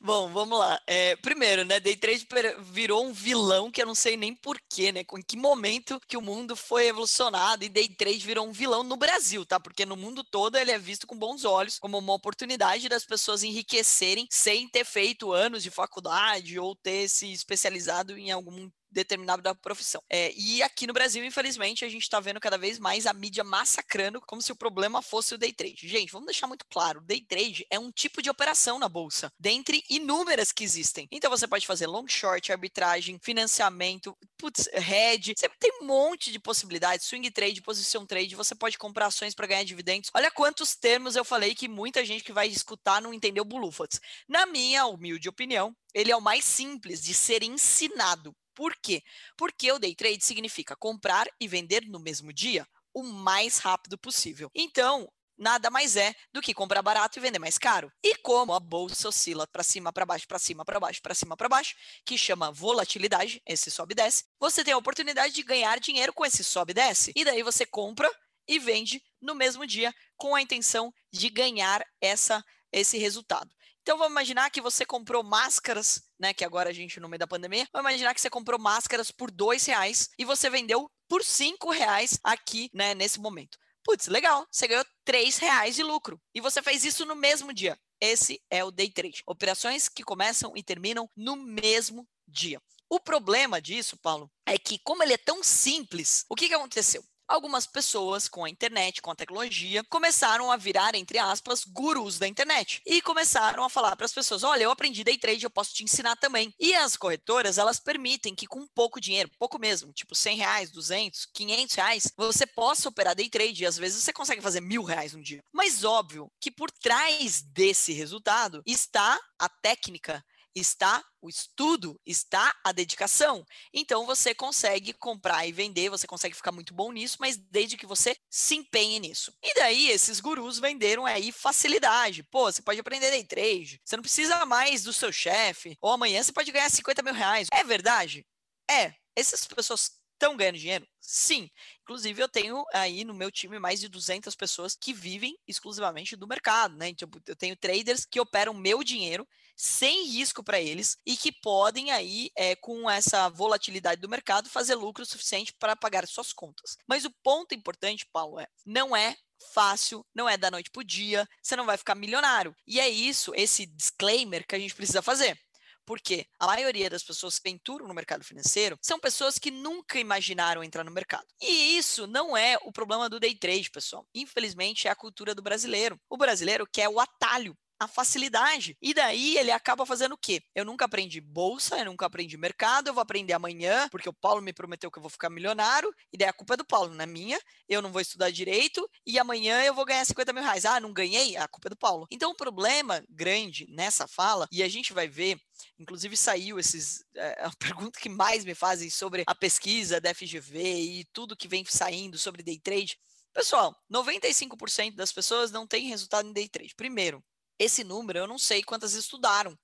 [0.01, 0.81] Bom, vamos lá.
[0.87, 2.27] É, primeiro, né, day trade
[2.61, 5.01] virou um vilão que eu não sei nem porquê, né?
[5.01, 8.97] Em que momento que o mundo foi evolucionado e day trade virou um vilão no
[8.97, 9.59] Brasil, tá?
[9.59, 13.43] Porque no mundo todo ele é visto com bons olhos como uma oportunidade das pessoas
[13.43, 19.55] enriquecerem sem ter feito anos de faculdade ou ter se especializado em algum determinado da
[19.55, 20.03] profissão.
[20.09, 23.45] É, e aqui no Brasil, infelizmente, a gente está vendo cada vez mais a mídia
[23.45, 25.89] massacrando como se o problema fosse o day trade.
[25.89, 29.31] Gente, vamos deixar muito claro: o day trade é um tipo de operação na bolsa,
[29.39, 31.07] dentre inúmeras que existem.
[31.11, 36.39] Então você pode fazer long short, arbitragem, financiamento, putz, hedge, você tem um monte de
[36.39, 40.11] possibilidades, swing trade, position trade, você pode comprar ações para ganhar dividendos.
[40.15, 44.01] Olha quantos termos eu falei que muita gente que vai escutar não entendeu Bulufots.
[44.29, 48.35] Na minha humilde opinião, ele é o mais simples de ser ensinado.
[48.57, 49.03] Por quê?
[49.37, 54.51] Porque o day trade significa comprar e vender no mesmo dia o mais rápido possível.
[54.55, 57.93] Então, nada mais é do que comprar barato e vender mais caro.
[58.03, 61.37] E como a bolsa oscila para cima, para baixo, para cima, para baixo, para cima,
[61.37, 65.79] para baixo, que chama volatilidade, esse sobe e desce, você tem a oportunidade de ganhar
[65.79, 67.13] dinheiro com esse sobe e desce.
[67.15, 68.11] E daí você compra
[68.49, 72.43] e vende no mesmo dia com a intenção de ganhar essa
[72.73, 73.51] esse resultado.
[73.87, 76.35] Então vamos imaginar que você comprou máscaras, né?
[76.35, 79.31] Que agora a gente no meio da pandemia, vamos imaginar que você comprou máscaras por
[79.31, 82.97] dois reais e você vendeu por cinco reais aqui, né?
[82.97, 83.57] Nesse momento.
[83.85, 87.79] Putz, legal, você ganhou três reais de lucro e você fez isso no mesmo dia.
[88.01, 89.23] Esse é o day trade.
[89.25, 92.61] Operações que começam e terminam no mesmo dia.
[92.91, 97.05] O problema disso, Paulo, é que como ele é tão simples, o que, que aconteceu?
[97.29, 102.27] Algumas pessoas com a internet, com a tecnologia, começaram a virar, entre aspas, gurus da
[102.27, 102.81] internet.
[102.87, 105.85] E começaram a falar para as pessoas: olha, eu aprendi day trade, eu posso te
[105.85, 106.53] ensinar também.
[106.59, 111.27] E as corretoras, elas permitem que com pouco dinheiro, pouco mesmo, tipo 100 reais, 200,
[111.33, 113.63] 500 reais, você possa operar day trade.
[113.63, 115.43] E às vezes você consegue fazer mil reais um dia.
[115.53, 120.25] Mas óbvio que por trás desse resultado está a técnica
[120.57, 123.45] está o estudo, está a dedicação.
[123.73, 127.87] Então você consegue comprar e vender, você consegue ficar muito bom nisso, mas desde que
[127.87, 129.33] você se empenhe nisso.
[129.43, 132.23] E daí esses gurus venderam aí facilidade.
[132.23, 136.23] Pô, você pode aprender day trade, você não precisa mais do seu chefe, ou amanhã
[136.23, 137.49] você pode ganhar 50 mil reais.
[137.53, 138.27] É verdade?
[138.71, 138.95] É.
[139.15, 140.87] Essas pessoas estão ganhando dinheiro?
[141.01, 141.51] Sim.
[141.83, 146.27] Inclusive, eu tenho aí no meu time mais de 200 pessoas que vivem exclusivamente do
[146.27, 146.89] mercado, né?
[146.89, 151.91] Então, eu tenho traders que operam meu dinheiro sem risco para eles e que podem
[151.91, 156.77] aí, é, com essa volatilidade do mercado, fazer lucro suficiente para pagar suas contas.
[156.87, 159.17] Mas o ponto importante, Paulo, é não é
[159.53, 162.55] fácil, não é da noite para o dia, você não vai ficar milionário.
[162.67, 165.39] E é isso, esse disclaimer que a gente precisa fazer.
[165.87, 170.65] Porque a maioria das pessoas que aventuram no mercado financeiro são pessoas que nunca imaginaram
[170.65, 171.27] entrar no mercado.
[171.41, 174.05] E isso não é o problema do day trade, pessoal.
[174.13, 175.97] Infelizmente, é a cultura do brasileiro.
[176.11, 178.77] O brasileiro quer o atalho a facilidade.
[178.81, 180.43] E daí ele acaba fazendo o quê?
[180.55, 184.41] Eu nunca aprendi bolsa, eu nunca aprendi mercado, eu vou aprender amanhã, porque o Paulo
[184.43, 187.03] me prometeu que eu vou ficar milionário, e daí a culpa é do Paulo, não
[187.03, 187.39] é minha.
[187.69, 190.65] Eu não vou estudar direito e amanhã eu vou ganhar 50 mil reais.
[190.65, 191.37] Ah, não ganhei?
[191.37, 192.07] A culpa é do Paulo.
[192.11, 195.39] Então o problema grande nessa fala, e a gente vai ver,
[195.79, 197.05] inclusive saiu esses.
[197.15, 201.49] É, a pergunta que mais me fazem sobre a pesquisa da FGV e tudo que
[201.49, 202.99] vem saindo sobre day trade.
[203.33, 206.75] Pessoal, 95% das pessoas não têm resultado em day trade.
[206.75, 207.23] Primeiro,
[207.59, 209.59] esse número eu não sei quantas estudaram,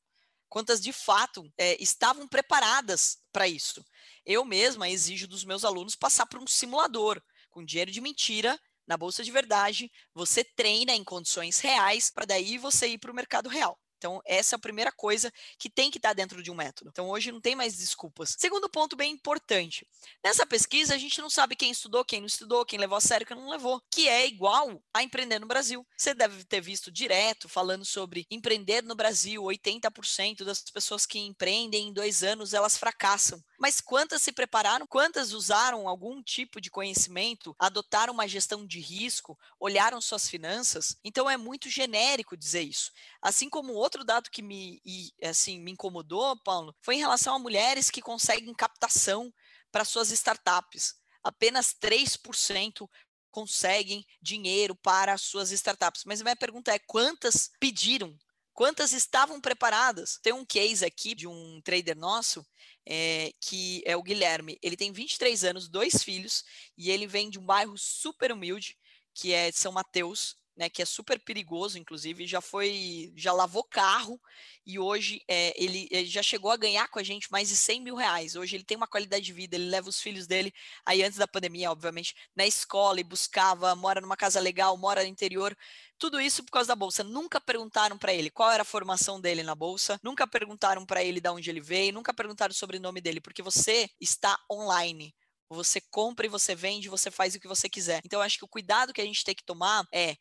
[0.48, 3.84] quantas de fato é, estavam preparadas para isso.
[4.24, 8.96] Eu mesma exijo dos meus alunos passar por um simulador com dinheiro de mentira na
[8.96, 9.90] bolsa de verdade.
[10.14, 13.78] Você treina em condições reais para daí você ir para o mercado real.
[14.02, 16.90] Então, essa é a primeira coisa que tem que estar dentro de um método.
[16.90, 18.34] Então, hoje não tem mais desculpas.
[18.36, 19.86] Segundo ponto bem importante.
[20.24, 23.24] Nessa pesquisa, a gente não sabe quem estudou, quem não estudou, quem levou a sério,
[23.24, 25.86] quem não levou, que é igual a empreender no Brasil.
[25.96, 29.40] Você deve ter visto direto falando sobre empreender no Brasil.
[29.44, 33.40] 80% das pessoas que empreendem em dois anos, elas fracassam.
[33.56, 34.84] Mas quantas se prepararam?
[34.88, 40.96] Quantas usaram algum tipo de conhecimento, adotaram uma gestão de risco, olharam suas finanças?
[41.04, 42.90] Então é muito genérico dizer isso.
[43.20, 44.82] Assim como outro dado que me,
[45.22, 49.32] assim, me incomodou, Paulo, foi em relação a mulheres que conseguem captação
[49.70, 50.94] para suas startups.
[51.22, 52.88] apenas 3%
[53.30, 56.04] conseguem dinheiro para as suas startups.
[56.04, 58.16] Mas minha pergunta é: quantas pediram?
[58.52, 60.18] Quantas estavam preparadas?
[60.22, 62.46] Tem um case aqui de um trader nosso,
[62.86, 64.58] é, que é o Guilherme.
[64.62, 66.44] Ele tem 23 anos, dois filhos,
[66.76, 68.76] e ele vem de um bairro super humilde,
[69.14, 74.20] que é São Mateus, né, que é super perigoso, inclusive, já foi, já lavou carro
[74.66, 77.80] e hoje é, ele, ele, já chegou a ganhar com a gente mais de 100
[77.80, 78.36] mil reais.
[78.36, 80.52] Hoje ele tem uma qualidade de vida, ele leva os filhos dele,
[80.84, 85.08] aí antes da pandemia, obviamente, na escola e buscava, mora numa casa legal, mora no
[85.08, 85.56] interior,
[85.98, 87.02] tudo isso por causa da bolsa.
[87.02, 91.20] Nunca perguntaram para ele qual era a formação dele na bolsa, nunca perguntaram para ele
[91.20, 95.14] de onde ele veio, nunca perguntaram sobre o nome dele, porque você está online.
[95.48, 98.00] Você compra e você vende, você faz o que você quiser.
[98.04, 100.16] Então, acho que o cuidado que a gente tem que tomar é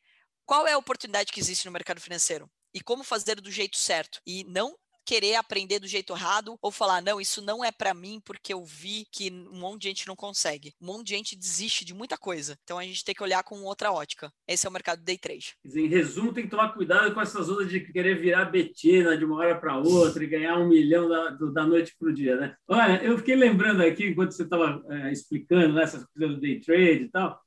[0.52, 4.20] qual é a oportunidade que existe no mercado financeiro e como fazer do jeito certo
[4.28, 8.22] e não querer aprender do jeito errado ou falar, não, isso não é para mim
[8.26, 10.74] porque eu vi que um monte de gente não consegue.
[10.82, 12.58] Um monte de gente desiste de muita coisa.
[12.66, 14.30] Então a gente tem que olhar com outra ótica.
[14.46, 15.56] Esse é o mercado day trade.
[15.66, 19.38] Em resumo, tem que tomar cuidado com essas ondas de querer virar betina de uma
[19.38, 22.56] hora para outra e ganhar um milhão da, da noite para o dia, né?
[22.68, 26.60] Olha, eu fiquei lembrando aqui, enquanto você estava é, explicando né, essas coisas do day
[26.60, 27.42] trade e tal,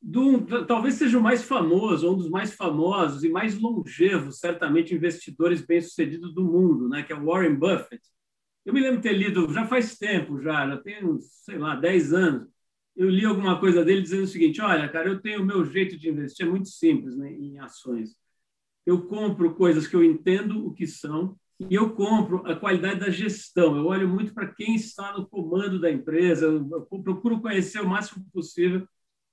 [0.00, 5.60] do, talvez seja o mais famoso, um dos mais famosos e mais longevos, certamente, investidores
[5.60, 8.02] bem-sucedidos do mundo, né, que é o Warren Buffett.
[8.64, 12.48] Eu me lembro ter lido, já faz tempo, já, já tem, sei lá, 10 anos,
[12.94, 15.96] eu li alguma coisa dele dizendo o seguinte, olha, cara, eu tenho o meu jeito
[15.96, 18.16] de investir, é muito simples né, em ações.
[18.84, 23.10] Eu compro coisas que eu entendo o que são e eu compro a qualidade da
[23.10, 23.76] gestão.
[23.76, 28.24] Eu olho muito para quem está no comando da empresa, eu procuro conhecer o máximo
[28.32, 28.86] possível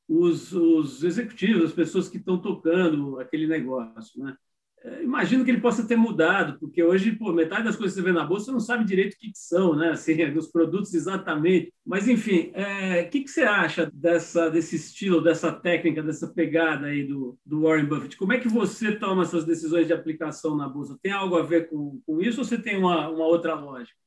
[0.07, 4.23] os, os executivos, as pessoas que estão tocando aquele negócio.
[4.23, 4.35] Né?
[4.83, 8.05] É, imagino que ele possa ter mudado, porque hoje pô, metade das coisas que você
[8.05, 9.91] vê na bolsa você não sabe direito o que, que são, né?
[9.91, 11.73] assim, dos produtos exatamente.
[11.83, 16.87] Mas, enfim, é, o que, que você acha dessa, desse estilo, dessa técnica, dessa pegada
[16.87, 18.15] aí do, do Warren Buffett?
[18.15, 20.99] Como é que você toma suas decisões de aplicação na bolsa?
[21.01, 24.04] Tem algo a ver com, com isso ou você tem uma, uma outra lógica?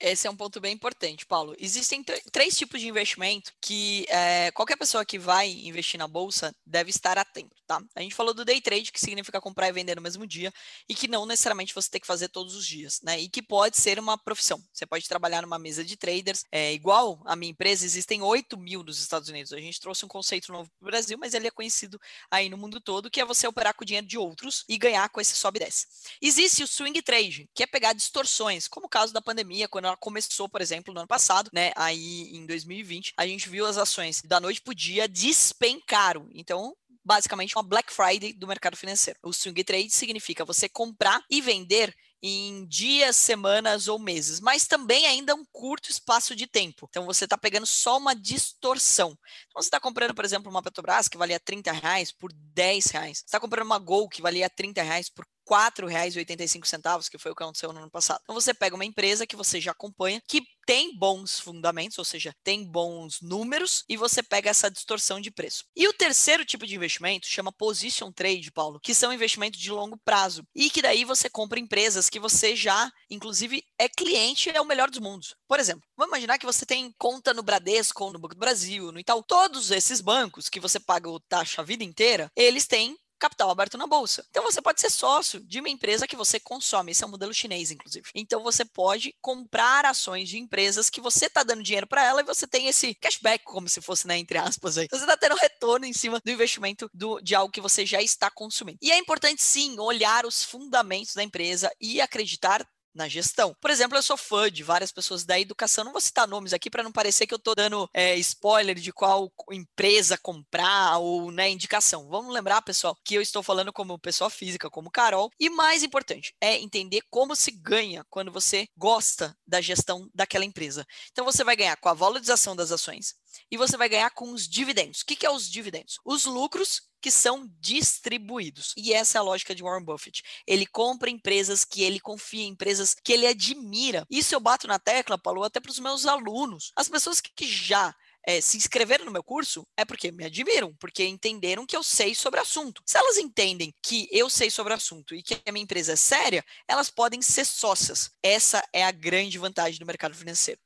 [0.00, 1.54] Esse é um ponto bem importante, Paulo.
[1.58, 6.90] Existem três tipos de investimento que é, qualquer pessoa que vai investir na bolsa deve
[6.90, 7.82] estar atento, tá?
[7.94, 10.52] A gente falou do day trade, que significa comprar e vender no mesmo dia,
[10.88, 13.20] e que não necessariamente você tem que fazer todos os dias, né?
[13.20, 14.62] E que pode ser uma profissão.
[14.72, 16.44] Você pode trabalhar numa mesa de traders.
[16.50, 19.52] É, igual a minha empresa, existem 8 mil nos Estados Unidos.
[19.52, 22.58] A gente trouxe um conceito novo para o Brasil, mas ele é conhecido aí no
[22.58, 25.36] mundo todo, que é você operar com o dinheiro de outros e ganhar com esse
[25.36, 25.86] sobe e desce.
[26.20, 29.96] Existe o swing trade, que é pegar distorções, como o caso da pandemia, quando ela
[29.96, 31.72] começou, por exemplo, no ano passado, né?
[31.76, 36.28] Aí em 2020, a gente viu as ações da noite pro dia despencaram.
[36.32, 39.18] Então, basicamente uma Black Friday do mercado financeiro.
[39.22, 41.94] O swing trade significa você comprar e vender
[42.26, 46.86] em dias, semanas ou meses, mas também ainda um curto espaço de tempo.
[46.88, 49.10] Então você está pegando só uma distorção.
[49.10, 53.18] Então você está comprando, por exemplo, uma Petrobras que valia 30 reais por 10 reais.
[53.18, 57.34] Você está comprando uma Gol que valia 30 reais por R$ 4,85, que foi o
[57.34, 58.20] que aconteceu no ano passado.
[58.22, 62.34] Então você pega uma empresa que você já acompanha, que tem bons fundamentos, ou seja,
[62.42, 65.64] tem bons números, e você pega essa distorção de preço.
[65.76, 69.98] E o terceiro tipo de investimento chama position trade, Paulo, que são investimentos de longo
[70.04, 70.42] prazo.
[70.54, 74.90] E que daí você compra empresas que você já, inclusive, é cliente, é o melhor
[74.90, 75.34] dos mundos.
[75.46, 78.98] Por exemplo, vamos imaginar que você tem conta no Bradesco, no Banco do Brasil, no
[78.98, 79.22] Itaú.
[79.22, 83.78] Todos esses bancos que você paga o taxa a vida inteira, eles têm capital aberto
[83.78, 84.24] na bolsa.
[84.30, 86.92] Então você pode ser sócio de uma empresa que você consome.
[86.92, 88.06] Esse é um modelo chinês, inclusive.
[88.14, 92.24] Então você pode comprar ações de empresas que você está dando dinheiro para ela e
[92.24, 94.88] você tem esse cashback, como se fosse, né, entre aspas, aí.
[94.90, 98.30] Você está tendo retorno em cima do investimento do, de algo que você já está
[98.30, 98.78] consumindo.
[98.82, 103.54] E é importante, sim, olhar os fundamentos da empresa e acreditar na gestão.
[103.60, 106.70] Por exemplo, eu sou fã de várias pessoas da educação, não vou citar nomes aqui
[106.70, 111.50] para não parecer que eu estou dando é, spoiler de qual empresa comprar ou né,
[111.50, 112.08] indicação.
[112.08, 116.34] Vamos lembrar, pessoal, que eu estou falando como pessoa física, como Carol, e mais importante
[116.40, 120.86] é entender como se ganha quando você gosta da gestão daquela empresa.
[121.10, 123.14] Então você vai ganhar com a valorização das ações
[123.50, 125.00] e você vai ganhar com os dividendos.
[125.00, 125.98] O que, que é os dividendos?
[126.04, 128.72] Os lucros que são distribuídos.
[128.78, 130.22] E essa é a lógica de Warren Buffett.
[130.46, 134.06] Ele compra empresas que ele confia, empresas que ele admira.
[134.08, 136.72] Isso eu bato na tecla, Paulo, até para os meus alunos.
[136.74, 137.94] As pessoas que já
[138.26, 142.14] é, se inscreveram no meu curso é porque me admiram, porque entenderam que eu sei
[142.14, 142.80] sobre o assunto.
[142.86, 145.96] Se elas entendem que eu sei sobre o assunto e que a minha empresa é
[145.96, 148.12] séria, elas podem ser sócias.
[148.22, 150.58] Essa é a grande vantagem do mercado financeiro.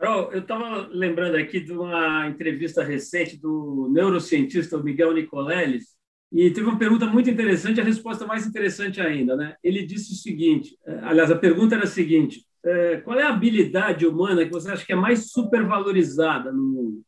[0.00, 5.88] Carol, eu estava lembrando aqui de uma entrevista recente do neurocientista Miguel Nicoleles,
[6.32, 9.36] e teve uma pergunta muito interessante, a resposta mais interessante ainda.
[9.36, 9.54] Né?
[9.62, 13.28] Ele disse o seguinte: eh, aliás, a pergunta era a seguinte: eh, qual é a
[13.28, 17.02] habilidade humana que você acha que é mais supervalorizada no mundo?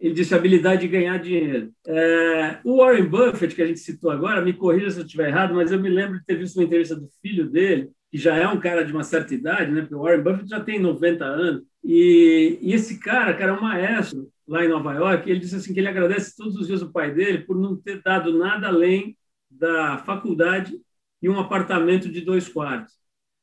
[0.00, 1.70] ele disse habilidade de ganhar dinheiro.
[1.86, 5.54] É, o Warren Buffett, que a gente citou agora, me corrija se eu estiver errado,
[5.54, 8.48] mas eu me lembro de ter visto uma entrevista do filho dele, que já é
[8.48, 9.82] um cara de uma certa idade, né?
[9.82, 11.69] Porque o Warren Buffett já tem 90 anos.
[11.82, 15.28] E, e esse cara, cara, é um maestro lá em Nova York.
[15.28, 18.02] Ele disse assim que ele agradece todos os dias o pai dele por não ter
[18.02, 19.16] dado nada além
[19.50, 20.78] da faculdade
[21.22, 22.94] e um apartamento de dois quartos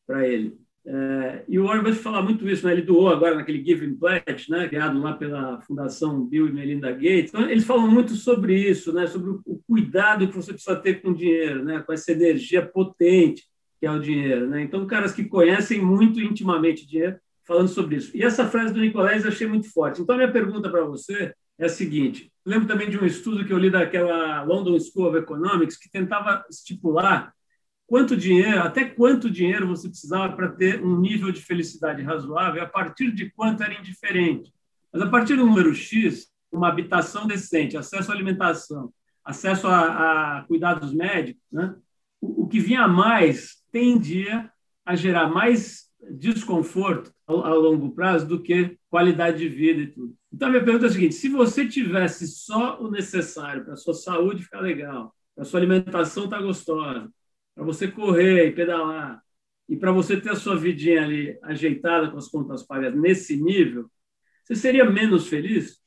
[0.05, 0.57] para ele.
[0.89, 2.71] É, e o Warren Buffett fala muito isso, né?
[2.71, 4.69] ele doou agora naquele Giving Pledge, né?
[4.69, 7.27] criado lá pela Fundação Bill e Melinda Gates.
[7.27, 9.05] Então, eles falam muito sobre isso, né?
[9.05, 11.83] sobre o cuidado que você precisa ter com o dinheiro, né?
[11.85, 13.43] com essa energia potente
[13.79, 14.47] que é o dinheiro.
[14.47, 14.61] Né?
[14.61, 18.15] Então, caras que conhecem muito intimamente dinheiro falando sobre isso.
[18.15, 20.01] E essa frase do Nicolás eu achei muito forte.
[20.01, 23.57] Então, minha pergunta para você é a seguinte: lembro também de um estudo que eu
[23.57, 27.33] li daquela London School of Economics que tentava estipular
[27.87, 32.67] quanto dinheiro, até quanto dinheiro você precisava para ter um nível de felicidade razoável, a
[32.67, 34.53] partir de quanto era indiferente.
[34.91, 38.91] Mas a partir do número X, uma habitação decente, acesso à alimentação,
[39.23, 41.75] acesso a, a cuidados médicos, né?
[42.19, 44.51] o, o que vinha a mais tendia
[44.85, 50.15] a gerar mais desconforto ao, longo prazo do que qualidade de vida e tudo.
[50.31, 53.77] Então, a minha pergunta é a seguinte: se você tivesse só o necessário para a
[53.77, 57.11] sua saúde ficar legal, para a sua alimentação estar tá gostosa,
[57.55, 59.21] para você correr e pedalar,
[59.67, 63.89] e para você ter a sua vidinha ali ajeitada com as contas pagas nesse nível,
[64.43, 65.81] você seria menos feliz?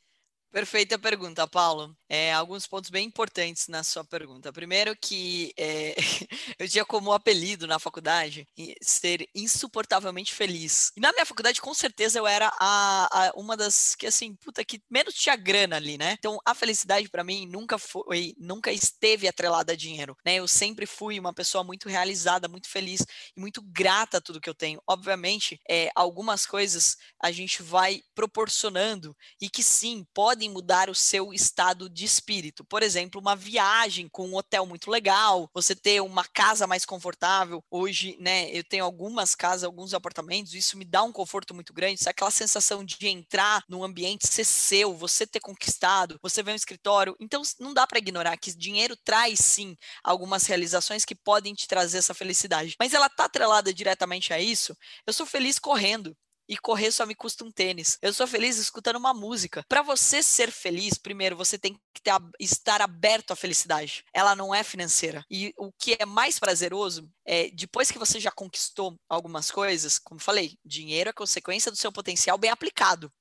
[0.53, 1.97] Perfeita pergunta, Paulo.
[2.09, 4.53] É, alguns pontos bem importantes na sua pergunta.
[4.53, 5.95] Primeiro que é,
[6.59, 8.45] eu tinha como apelido na faculdade
[8.83, 10.91] ser insuportavelmente feliz.
[10.97, 14.65] E na minha faculdade, com certeza, eu era a, a, uma das que, assim, puta,
[14.65, 16.17] que menos tinha grana ali, né?
[16.19, 20.35] Então, a felicidade para mim nunca foi, nunca esteve atrelada a dinheiro, né?
[20.35, 23.03] Eu sempre fui uma pessoa muito realizada, muito feliz
[23.37, 24.83] e muito grata a tudo que eu tenho.
[24.85, 30.05] Obviamente, é, algumas coisas a gente vai proporcionando e que sim,
[30.41, 32.65] podem mudar o seu estado de espírito.
[32.65, 37.63] Por exemplo, uma viagem com um hotel muito legal, você ter uma casa mais confortável.
[37.71, 42.01] Hoje, né, eu tenho algumas casas, alguns apartamentos, isso me dá um conforto muito grande.
[42.01, 46.57] Sabe aquela sensação de entrar num ambiente ser seu, você ter conquistado, você ver um
[46.57, 47.15] escritório.
[47.21, 51.99] Então, não dá para ignorar que dinheiro traz sim algumas realizações que podem te trazer
[51.99, 52.77] essa felicidade.
[52.79, 54.75] Mas ela tá atrelada diretamente a isso.
[55.07, 56.17] Eu sou feliz correndo
[56.51, 57.97] e correr só me custa um tênis.
[58.03, 59.65] Eu sou feliz escutando uma música.
[59.69, 64.05] Para você ser feliz, primeiro você tem que ter, estar aberto à felicidade.
[64.13, 65.25] Ela não é financeira.
[65.31, 70.19] E o que é mais prazeroso é depois que você já conquistou algumas coisas, como
[70.19, 73.13] falei, dinheiro é consequência do seu potencial bem aplicado.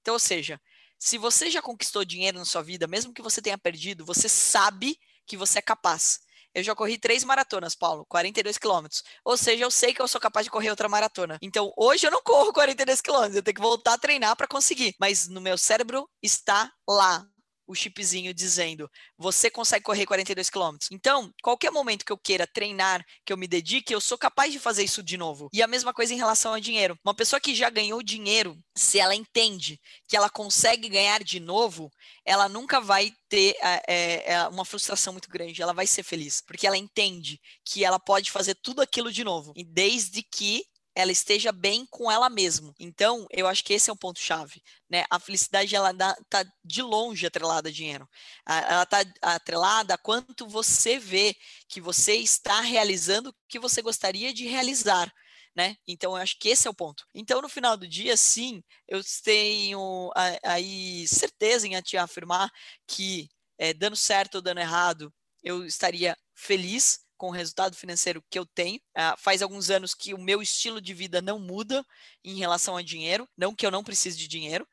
[0.00, 0.58] Então, ou seja,
[0.98, 4.98] se você já conquistou dinheiro na sua vida, mesmo que você tenha perdido, você sabe
[5.26, 6.20] que você é capaz.
[6.58, 9.02] Eu já corri três maratonas, Paulo, 42 quilômetros.
[9.24, 11.38] Ou seja, eu sei que eu sou capaz de correr outra maratona.
[11.40, 14.94] Então, hoje eu não corro 42 quilômetros, eu tenho que voltar a treinar para conseguir.
[14.98, 17.24] Mas no meu cérebro está lá
[17.68, 20.90] o chipzinho dizendo: você consegue correr 42 quilômetros.
[20.90, 24.58] Então, qualquer momento que eu queira treinar, que eu me dedique, eu sou capaz de
[24.58, 25.48] fazer isso de novo.
[25.52, 26.98] E a mesma coisa em relação ao dinheiro.
[27.04, 29.78] Uma pessoa que já ganhou dinheiro, se ela entende
[30.08, 31.90] que ela consegue ganhar de novo,
[32.24, 35.60] ela nunca vai ter é, é, uma frustração muito grande.
[35.60, 39.52] Ela vai ser feliz, porque ela entende que ela pode fazer tudo aquilo de novo.
[39.66, 40.64] Desde que
[40.98, 42.74] ela esteja bem com ela mesma.
[42.76, 45.04] Então, eu acho que esse é um ponto chave, né?
[45.08, 48.08] A felicidade ela está de longe atrelada a dinheiro.
[48.44, 51.36] Ela está atrelada a quanto você vê
[51.68, 55.08] que você está realizando o que você gostaria de realizar.
[55.54, 55.76] Né?
[55.86, 57.04] Então, eu acho que esse é o ponto.
[57.14, 60.10] Então, no final do dia, sim, eu tenho
[60.42, 62.50] aí certeza em te afirmar
[62.88, 68.38] que, é, dando certo ou dando errado, eu estaria feliz com o resultado financeiro que
[68.38, 68.78] eu tenho.
[68.96, 71.84] Uh, faz alguns anos que o meu estilo de vida não muda
[72.24, 74.66] em relação a dinheiro, não que eu não precise de dinheiro,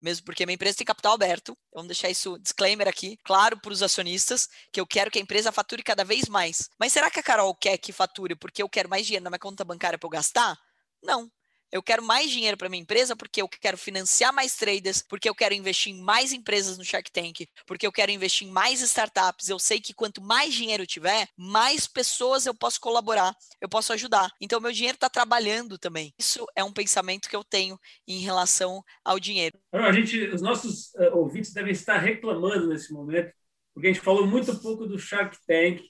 [0.00, 1.56] mesmo porque minha empresa tem capital aberto.
[1.72, 5.52] Vamos deixar isso disclaimer aqui, claro para os acionistas, que eu quero que a empresa
[5.52, 6.70] fature cada vez mais.
[6.78, 9.38] Mas será que a Carol quer que fature porque eu quero mais dinheiro na minha
[9.38, 10.58] conta bancária para eu gastar?
[11.02, 11.30] Não.
[11.72, 15.34] Eu quero mais dinheiro para minha empresa porque eu quero financiar mais traders, porque eu
[15.34, 19.48] quero investir em mais empresas no Shark Tank, porque eu quero investir em mais startups.
[19.48, 23.92] Eu sei que quanto mais dinheiro eu tiver, mais pessoas eu posso colaborar, eu posso
[23.92, 24.30] ajudar.
[24.40, 26.12] Então, meu dinheiro está trabalhando também.
[26.18, 29.56] Isso é um pensamento que eu tenho em relação ao dinheiro.
[29.72, 33.32] A gente, os nossos uh, ouvintes devem estar reclamando nesse momento,
[33.72, 35.82] porque a gente falou muito pouco do Shark Tank.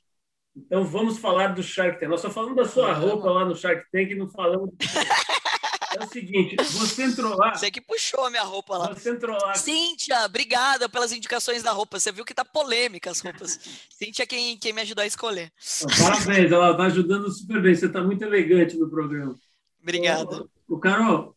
[0.55, 2.11] Então, vamos falar do Shark Tank.
[2.11, 4.75] Nós só falamos da sua roupa lá no Shark Tank e não falamos.
[5.99, 7.55] É o seguinte, você entrou lá.
[7.55, 8.95] Você que puxou a minha roupa lá.
[8.95, 9.55] Você entrou lá.
[9.55, 11.99] Cíntia, obrigada pelas indicações da roupa.
[11.99, 13.59] Você viu que tá polêmica as roupas.
[13.91, 15.53] Cíntia, quem, quem me ajudou a escolher.
[15.99, 17.75] Parabéns, ela tá ajudando super bem.
[17.75, 19.35] Você tá muito elegante no programa.
[19.83, 20.49] Obrigado.
[20.69, 21.35] O, o Carol,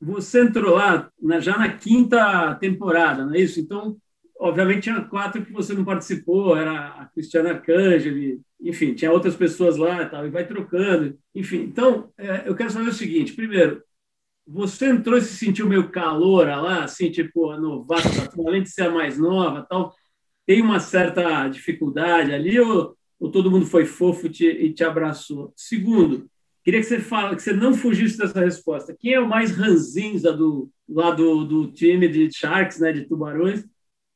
[0.00, 3.58] você entrou lá na, já na quinta temporada, não é isso?
[3.58, 3.96] Então,
[4.38, 9.76] obviamente, tinha quatro que você não participou, era a Cristiana Cangeli, enfim, tinha outras pessoas
[9.76, 11.18] lá e tal, e vai trocando.
[11.34, 13.82] Enfim, então, é, eu quero saber o seguinte: primeiro,
[14.46, 18.08] você entrou e se sentiu meio calor lá, assim, tipo, novata,
[18.46, 19.92] além de ser a mais nova tal,
[20.46, 25.52] tem uma certa dificuldade ali, ou, ou todo mundo foi fofo te, e te abraçou?
[25.56, 26.30] Segundo,
[26.62, 28.96] queria que você fala, que você não fugisse dessa resposta.
[28.96, 33.64] Quem é o mais ranzinza do, lá do, do time de Sharks, né, de Tubarões?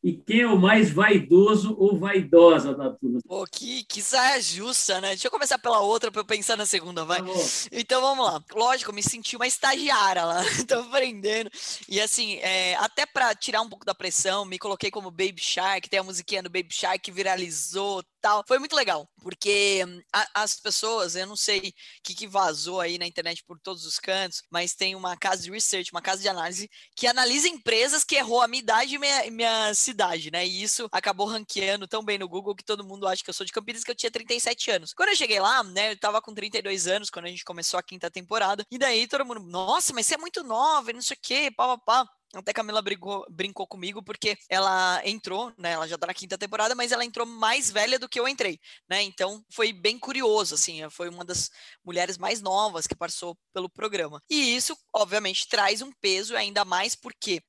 [0.03, 3.21] E quem é o mais vaidoso ou vaidosa da turma?
[3.27, 5.11] Pô, que, que saia justa, né?
[5.11, 7.21] Deixa eu começar pela outra para eu pensar na segunda, vai.
[7.21, 7.29] Tá
[7.71, 8.43] então vamos lá.
[8.55, 11.51] Lógico, eu me senti uma estagiária lá, tô aprendendo.
[11.87, 15.89] E assim, é, até para tirar um pouco da pressão, me coloquei como Baby Shark,
[15.89, 18.45] tem a musiquinha do Baby Shark que viralizou, tal.
[18.47, 21.63] Foi muito legal, porque hum, a, as pessoas, eu não sei o
[22.03, 25.51] que, que, vazou aí na internet por todos os cantos, mas tem uma casa de
[25.51, 29.31] research, uma casa de análise, que analisa empresas que errou a minha idade e minha,
[29.31, 30.47] minha cidade, né?
[30.47, 33.47] E isso acabou ranqueando tão bem no Google que todo mundo acha que eu sou
[33.47, 34.93] de Campinas, que eu tinha 37 anos.
[34.95, 37.83] Quando eu cheguei lá, né, eu tava com 32 anos quando a gente começou a
[37.83, 41.17] quinta temporada, e daí todo mundo, nossa, mas você é muito nova e não sei
[41.17, 42.11] o quê, pá, pá, pá.
[42.33, 45.73] Até Camila brincou, brincou comigo porque ela entrou, né?
[45.73, 48.61] Ela já tá na quinta temporada, mas ela entrou mais velha do que eu entrei,
[48.89, 49.03] né?
[49.03, 50.89] Então foi bem curioso, assim.
[50.91, 51.51] Foi uma das
[51.85, 54.23] mulheres mais novas que passou pelo programa.
[54.31, 57.43] E isso, obviamente, traz um peso ainda mais porque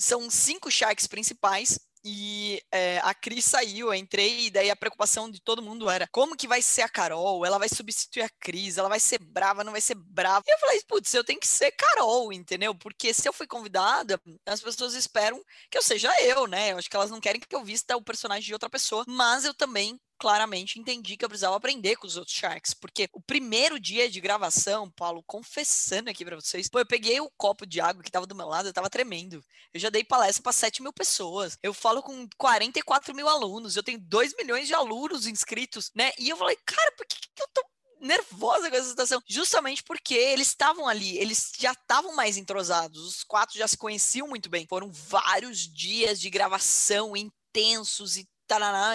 [0.00, 5.30] são cinco sharks principais e é, a Cris saiu, eu entrei, e daí a preocupação
[5.30, 7.44] de todo mundo era como que vai ser a Carol?
[7.44, 10.42] Ela vai substituir a Cris, ela vai ser brava, não vai ser brava.
[10.48, 12.74] E eu falei, putz, eu tenho que ser Carol, entendeu?
[12.74, 16.72] Porque se eu fui convidada, as pessoas esperam que eu seja eu, né?
[16.72, 19.44] Eu acho que elas não querem que eu vista o personagem de outra pessoa, mas
[19.44, 23.80] eu também claramente entendi que eu precisava aprender com os outros Sharks, porque o primeiro
[23.80, 28.02] dia de gravação, Paulo, confessando aqui para vocês, pô, eu peguei o copo de água
[28.02, 29.42] que tava do meu lado, eu tava tremendo.
[29.72, 33.82] Eu já dei palestra para 7 mil pessoas, eu falo com 44 mil alunos, eu
[33.82, 36.12] tenho 2 milhões de alunos inscritos, né?
[36.18, 37.64] E eu falei, cara, por que, que eu tô
[37.98, 43.22] nervosa com essa situação, justamente porque eles estavam ali, eles já estavam mais entrosados, os
[43.22, 44.66] quatro já se conheciam muito bem.
[44.66, 48.28] Foram vários dias de gravação intensos e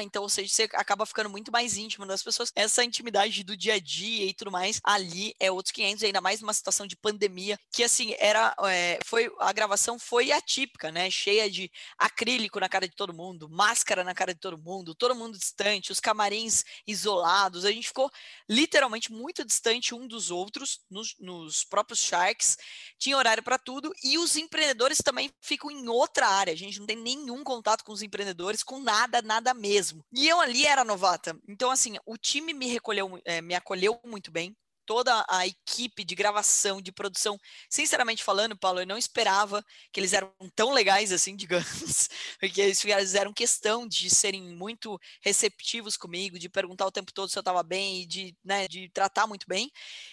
[0.02, 2.52] então, ou seja, você acaba ficando muito mais íntimo das pessoas.
[2.56, 6.42] Essa intimidade do dia a dia e tudo mais, ali é outros 500, ainda mais
[6.42, 11.50] numa situação de pandemia, que assim, era, é, foi, a gravação foi atípica, né, cheia
[11.50, 15.38] de acrílico na cara de todo mundo, máscara na cara de todo mundo, todo mundo
[15.38, 18.12] distante, os camarins isolados, a gente ficou
[18.50, 22.58] literalmente muito distante um dos outros, nos, nos próprios Sharks,
[22.98, 26.86] tinha horário para tudo, e os empreendedores também ficam em outra área, a gente não
[26.86, 30.04] tem nenhum contato com os empreendedores, com nada, nada nada mesmo.
[30.12, 31.38] E eu ali era novata.
[31.48, 34.56] Então, assim, o time me recolheu, é, me acolheu muito bem
[34.86, 37.38] toda a equipe de gravação, de produção.
[37.70, 42.10] Sinceramente falando, Paulo, eu não esperava que eles eram tão legais assim, digamos,
[42.40, 47.38] porque eles fizeram questão de serem muito receptivos comigo, de perguntar o tempo todo se
[47.38, 49.72] eu estava bem e de, né, de tratar muito bem.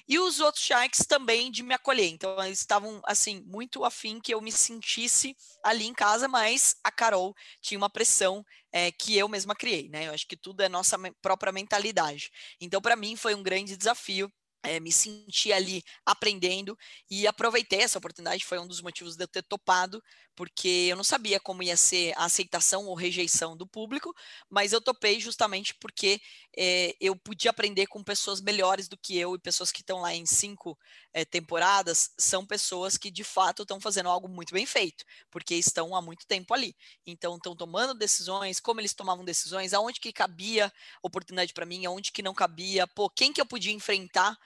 [0.08, 2.08] E os outros Sharks também de me acolher.
[2.08, 6.90] Então, eles estavam, assim, muito afim que eu me sentisse ali em casa, mas a
[6.90, 10.08] Carol tinha uma pressão é, que eu mesma criei, né?
[10.08, 12.30] Eu acho que tudo é nossa própria mentalidade.
[12.60, 14.32] Então, para mim, foi um grande desafio
[14.62, 16.76] é, me senti ali aprendendo
[17.10, 20.02] e aproveitei essa oportunidade, foi um dos motivos de eu ter topado,
[20.34, 24.14] porque eu não sabia como ia ser a aceitação ou rejeição do público,
[24.48, 26.20] mas eu topei justamente porque
[26.56, 30.14] é, eu podia aprender com pessoas melhores do que eu e pessoas que estão lá
[30.14, 30.78] em cinco
[31.12, 35.94] é, temporadas são pessoas que de fato estão fazendo algo muito bem feito, porque estão
[35.94, 36.74] há muito tempo ali.
[37.06, 42.10] Então estão tomando decisões, como eles tomavam decisões, aonde que cabia oportunidade para mim, aonde
[42.12, 44.36] que não cabia, pô, quem que eu podia enfrentar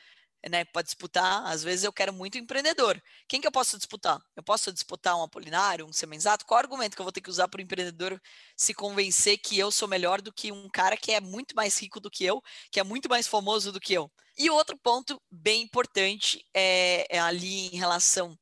[0.48, 3.02] né, para disputar, às vezes eu quero muito empreendedor.
[3.28, 4.20] Quem que eu posso disputar?
[4.34, 6.46] Eu posso disputar um Apolinário, um Semenzato?
[6.46, 8.20] Qual argumento que eu vou ter que usar para o empreendedor
[8.56, 12.00] se convencer que eu sou melhor do que um cara que é muito mais rico
[12.00, 14.10] do que eu, que é muito mais famoso do que eu?
[14.38, 18.38] E outro ponto bem importante é, é ali em relação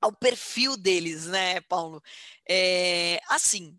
[0.00, 2.02] ao perfil deles, né, Paulo?
[2.48, 3.78] É, assim,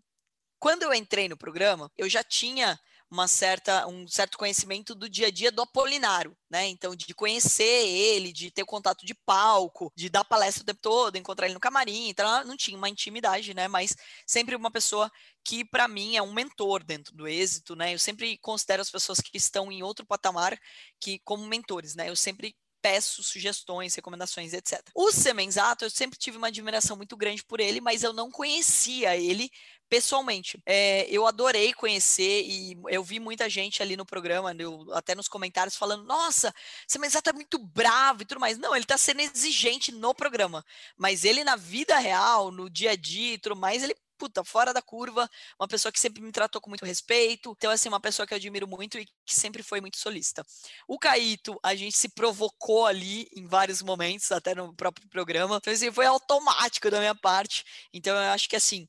[0.58, 2.78] quando eu entrei no programa, eu já tinha
[3.12, 6.66] uma certa, um certo conhecimento do dia a dia do Apolinário, né?
[6.68, 11.16] Então, de conhecer ele, de ter contato de palco, de dar palestra o tempo todo,
[11.16, 13.68] encontrar ele no camarim, então não tinha uma intimidade, né?
[13.68, 13.94] Mas
[14.26, 15.12] sempre uma pessoa
[15.44, 17.92] que para mim é um mentor dentro do êxito, né?
[17.92, 20.58] Eu sempre considero as pessoas que estão em outro patamar
[20.98, 22.08] que como mentores, né?
[22.08, 24.82] Eu sempre peço sugestões, recomendações, etc.
[24.94, 29.16] O Semenzato, eu sempre tive uma admiração muito grande por ele, mas eu não conhecia
[29.16, 29.48] ele
[29.92, 30.58] pessoalmente.
[30.64, 35.28] É, eu adorei conhecer e eu vi muita gente ali no programa, eu, até nos
[35.28, 36.52] comentários, falando: nossa,
[36.88, 38.56] Semenzato é muito bravo e tudo mais.
[38.58, 40.64] Não, ele está sendo exigente no programa,
[40.96, 44.72] mas ele na vida real, no dia a dia e tudo mais, ele puta, fora
[44.72, 47.52] da curva, uma pessoa que sempre me tratou com muito respeito.
[47.58, 50.46] Então, assim, uma pessoa que eu admiro muito e que sempre foi muito solista.
[50.86, 55.56] O Caíto, a gente se provocou ali em vários momentos, até no próprio programa.
[55.56, 57.64] Então, assim, foi automático da minha parte.
[57.92, 58.88] Então, eu acho que, assim,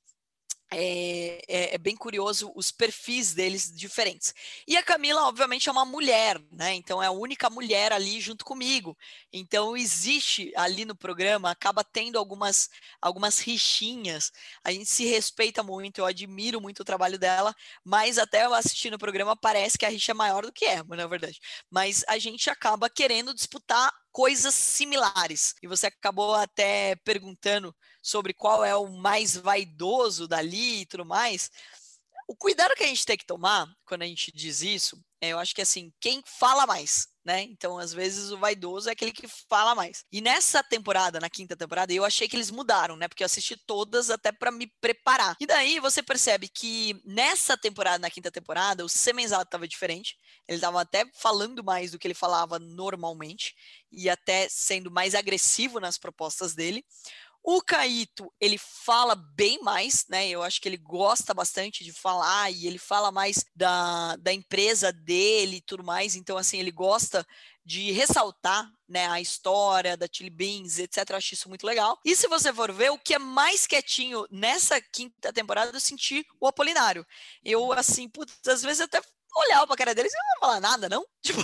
[0.75, 4.33] é, é, é, bem curioso os perfis deles diferentes.
[4.67, 6.73] E a Camila, obviamente, é uma mulher, né?
[6.73, 8.97] Então é a única mulher ali junto comigo.
[9.31, 12.69] Então existe ali no programa, acaba tendo algumas,
[13.01, 14.31] algumas rixinhas.
[14.63, 18.95] A gente se respeita muito, eu admiro muito o trabalho dela, mas até eu assistindo
[18.95, 21.39] o programa parece que a rixa é maior do que é, na verdade.
[21.69, 25.55] Mas a gente acaba querendo disputar coisas similares.
[25.61, 31.49] E você acabou até perguntando sobre qual é o mais vaidoso dali e tudo mais.
[32.27, 35.39] O cuidado que a gente tem que tomar quando a gente diz isso, é, eu
[35.39, 37.43] acho que assim, quem fala mais, né?
[37.43, 40.03] Então, às vezes, o vaidoso é aquele que fala mais.
[40.11, 43.07] E nessa temporada, na quinta temporada, eu achei que eles mudaram, né?
[43.07, 45.37] Porque eu assisti todas até para me preparar.
[45.39, 50.17] E daí você percebe que nessa temporada, na quinta temporada, o Semenzato estava diferente.
[50.45, 53.55] Ele estava até falando mais do que ele falava normalmente
[53.89, 56.83] e até sendo mais agressivo nas propostas dele.
[57.45, 60.29] O Caíto, ele fala bem mais, né?
[60.29, 64.93] Eu acho que ele gosta bastante de falar e ele fala mais da, da empresa
[64.93, 66.15] dele e tudo mais.
[66.15, 67.27] Então, assim, ele gosta
[67.65, 71.09] de ressaltar né, a história da Chili Beans, etc.
[71.09, 71.99] Eu acho isso muito legal.
[72.05, 76.25] E se você for ver, o que é mais quietinho nessa quinta temporada, eu senti
[76.39, 77.05] o Apolinário.
[77.43, 79.01] Eu, assim, putz, às vezes até
[79.35, 81.05] olhava pra cara deles e não falar nada, não?
[81.21, 81.41] Tipo,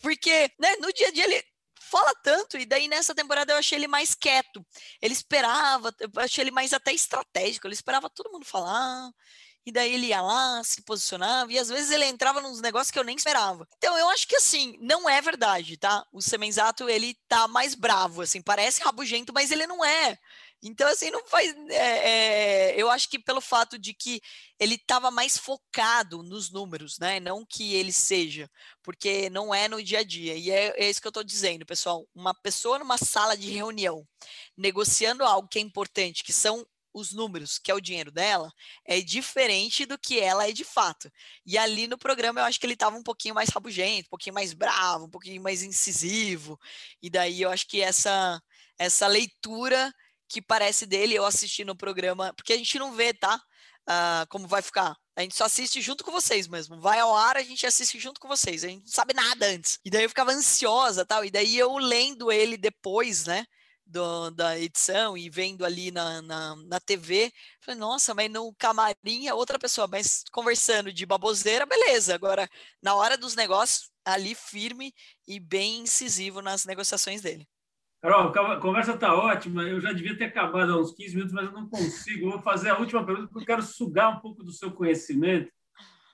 [0.00, 1.51] porque, né, no dia a dia ele
[1.92, 4.64] fala tanto, e daí nessa temporada eu achei ele mais quieto.
[5.00, 9.10] Ele esperava, eu achei ele mais até estratégico, ele esperava todo mundo falar,
[9.66, 12.98] e daí ele ia lá, se posicionava, e às vezes ele entrava nos negócios que
[12.98, 13.68] eu nem esperava.
[13.76, 16.04] Então eu acho que assim, não é verdade, tá?
[16.10, 20.18] O Semenzato, ele tá mais bravo, assim, parece rabugento, mas ele não é.
[20.62, 21.52] Então, assim, não faz.
[21.70, 24.20] É, é, eu acho que pelo fato de que
[24.60, 27.18] ele estava mais focado nos números, né?
[27.18, 28.48] Não que ele seja,
[28.82, 30.36] porque não é no dia a dia.
[30.36, 32.06] E é, é isso que eu estou dizendo, pessoal.
[32.14, 34.06] Uma pessoa numa sala de reunião
[34.56, 38.52] negociando algo que é importante, que são os números, que é o dinheiro dela,
[38.84, 41.10] é diferente do que ela é de fato.
[41.44, 44.34] E ali no programa eu acho que ele estava um pouquinho mais rabugento, um pouquinho
[44.34, 46.58] mais bravo, um pouquinho mais incisivo.
[47.02, 48.40] E daí eu acho que essa
[48.78, 49.92] essa leitura
[50.32, 53.36] que parece dele, eu assisti no programa, porque a gente não vê, tá?
[53.82, 54.96] Uh, como vai ficar.
[55.14, 56.80] A gente só assiste junto com vocês mesmo.
[56.80, 58.64] Vai ao ar, a gente assiste junto com vocês.
[58.64, 59.78] A gente não sabe nada antes.
[59.84, 61.22] E daí eu ficava ansiosa tal.
[61.22, 63.44] E daí eu lendo ele depois, né?
[63.84, 67.30] Do, da edição e vendo ali na, na, na TV,
[67.60, 72.14] falei, nossa, mas no camarim é outra pessoa, mas conversando de baboseira, beleza.
[72.14, 72.48] Agora,
[72.80, 74.94] na hora dos negócios, ali firme
[75.28, 77.46] e bem incisivo nas negociações dele.
[78.02, 79.62] Carol, a conversa está ótima.
[79.62, 82.26] Eu já devia ter acabado há uns 15 minutos, mas eu não consigo.
[82.26, 85.52] Eu vou fazer a última pergunta, porque eu quero sugar um pouco do seu conhecimento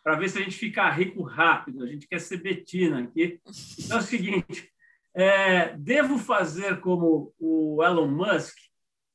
[0.05, 1.83] para ver se a gente fica rico rápido.
[1.83, 3.41] A gente quer ser Betina aqui.
[3.79, 4.71] Então é o seguinte:
[5.17, 8.55] é, devo fazer como o Elon Musk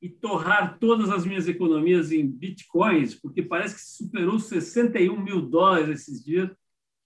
[0.02, 5.88] e torrar todas as minhas economias em bitcoins, porque parece que superou 61 mil dólares
[6.00, 6.50] esses dias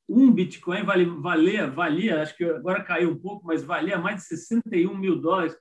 [0.08, 4.22] um Bitcoin vale, valia, valia, acho que agora caiu um pouco, mas valia mais de
[4.22, 5.54] 61 mil dólares.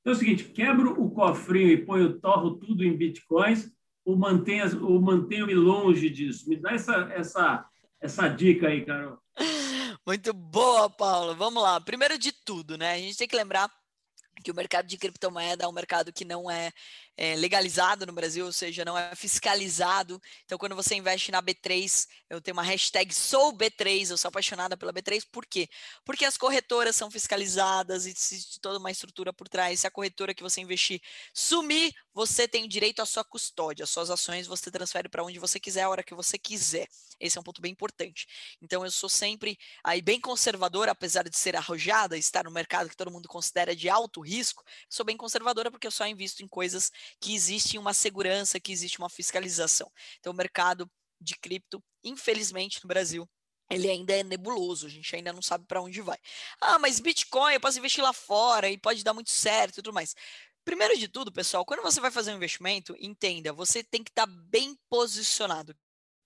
[0.00, 3.70] Então é o seguinte, quebro o cofrinho e ponho, torro tudo em Bitcoins
[4.04, 6.48] ou mantenho, ou mantenho-me longe disso?
[6.48, 7.66] Me dá essa, essa,
[8.00, 9.18] essa dica aí, Carol.
[10.06, 11.34] Muito boa, Paulo.
[11.34, 11.80] Vamos lá.
[11.80, 12.92] Primeiro de tudo, né?
[12.94, 13.70] A gente tem que lembrar
[14.42, 16.72] que o mercado de criptomoeda é um mercado que não é,
[17.18, 20.22] é, legalizado no Brasil, ou seja, não é fiscalizado.
[20.44, 24.76] Então, quando você investe na B3, eu tenho uma hashtag sou B3, eu sou apaixonada
[24.76, 25.68] pela B3, por quê?
[26.04, 29.80] Porque as corretoras são fiscalizadas existe toda uma estrutura por trás.
[29.80, 31.00] Se a corretora que você investir
[31.34, 35.58] sumir, você tem direito à sua custódia, as suas ações você transfere para onde você
[35.58, 36.86] quiser, a hora que você quiser.
[37.18, 38.28] Esse é um ponto bem importante.
[38.62, 42.96] Então, eu sou sempre aí bem conservadora, apesar de ser arrojada, estar no mercado que
[42.96, 46.92] todo mundo considera de alto risco, sou bem conservadora porque eu só invisto em coisas
[47.20, 49.90] que existe uma segurança, que existe uma fiscalização.
[50.18, 50.90] Então, o mercado
[51.20, 53.28] de cripto, infelizmente, no Brasil,
[53.70, 56.18] ele ainda é nebuloso, a gente ainda não sabe para onde vai.
[56.60, 59.92] Ah, mas Bitcoin, eu posso investir lá fora e pode dar muito certo e tudo
[59.92, 60.14] mais.
[60.64, 64.26] Primeiro de tudo, pessoal, quando você vai fazer um investimento, entenda, você tem que estar
[64.26, 65.74] tá bem posicionado.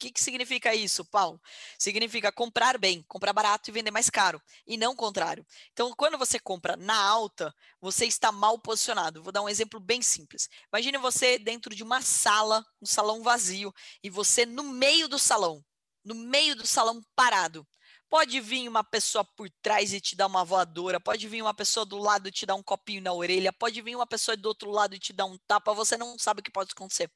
[0.03, 1.40] Que, que significa isso, Paulo?
[1.78, 5.46] Significa comprar bem, comprar barato e vender mais caro, e não o contrário.
[5.72, 9.22] Então, quando você compra na alta, você está mal posicionado.
[9.22, 10.48] Vou dar um exemplo bem simples.
[10.72, 13.72] Imagine você dentro de uma sala, um salão vazio,
[14.03, 15.64] e você no meio do salão,
[16.05, 17.66] no meio do salão parado.
[18.13, 21.87] Pode vir uma pessoa por trás e te dar uma voadora, pode vir uma pessoa
[21.87, 24.71] do lado e te dar um copinho na orelha, pode vir uma pessoa do outro
[24.71, 27.11] lado e te dar um tapa, você não sabe o que pode acontecer,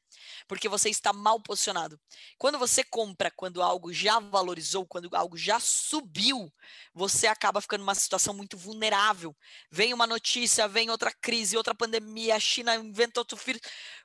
[0.49, 2.01] porque você está mal posicionado.
[2.39, 6.51] Quando você compra, quando algo já valorizou, quando algo já subiu,
[6.95, 9.37] você acaba ficando numa situação muito vulnerável.
[9.71, 13.61] Vem uma notícia, vem outra crise, outra pandemia, a China inventa outro vírus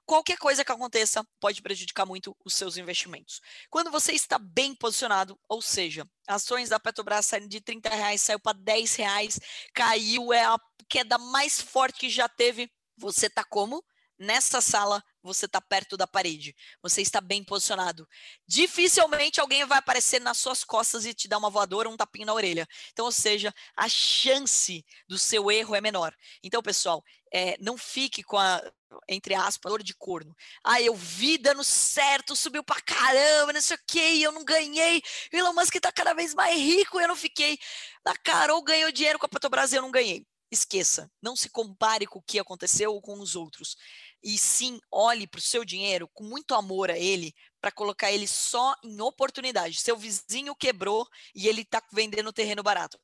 [0.06, 3.41] qualquer coisa que aconteça pode prejudicar muito os seus investimentos.
[3.70, 8.39] Quando você está bem posicionado, ou seja, ações da Petrobras saíram de 30 reais, saiu
[8.39, 9.39] para 10 reais,
[9.74, 10.58] caiu, é a
[10.89, 12.70] queda mais forte que já teve.
[12.97, 13.84] Você está como?
[14.20, 16.55] Nessa sala, você está perto da parede.
[16.82, 18.07] Você está bem posicionado.
[18.47, 22.34] Dificilmente alguém vai aparecer nas suas costas e te dar uma voadora um tapinho na
[22.34, 22.67] orelha.
[22.91, 26.15] Então, ou seja, a chance do seu erro é menor.
[26.43, 28.61] Então, pessoal, é, não fique com a,
[29.07, 30.36] entre aspas, dor de corno.
[30.63, 35.01] Ah, eu vi dando certo, subiu pra caramba, não sei o que, eu não ganhei.
[35.34, 37.57] O Elon Musk tá cada vez mais rico eu não fiquei.
[38.05, 40.26] A Carol ganhou dinheiro com a Petrobras eu não ganhei.
[40.51, 43.78] Esqueça, não se compare com o que aconteceu ou com os outros.
[44.24, 48.28] E sim, olhe para o seu dinheiro com muito amor a ele, para colocar ele
[48.28, 49.80] só em oportunidade.
[49.80, 52.99] Seu vizinho quebrou e ele está vendendo terreno barato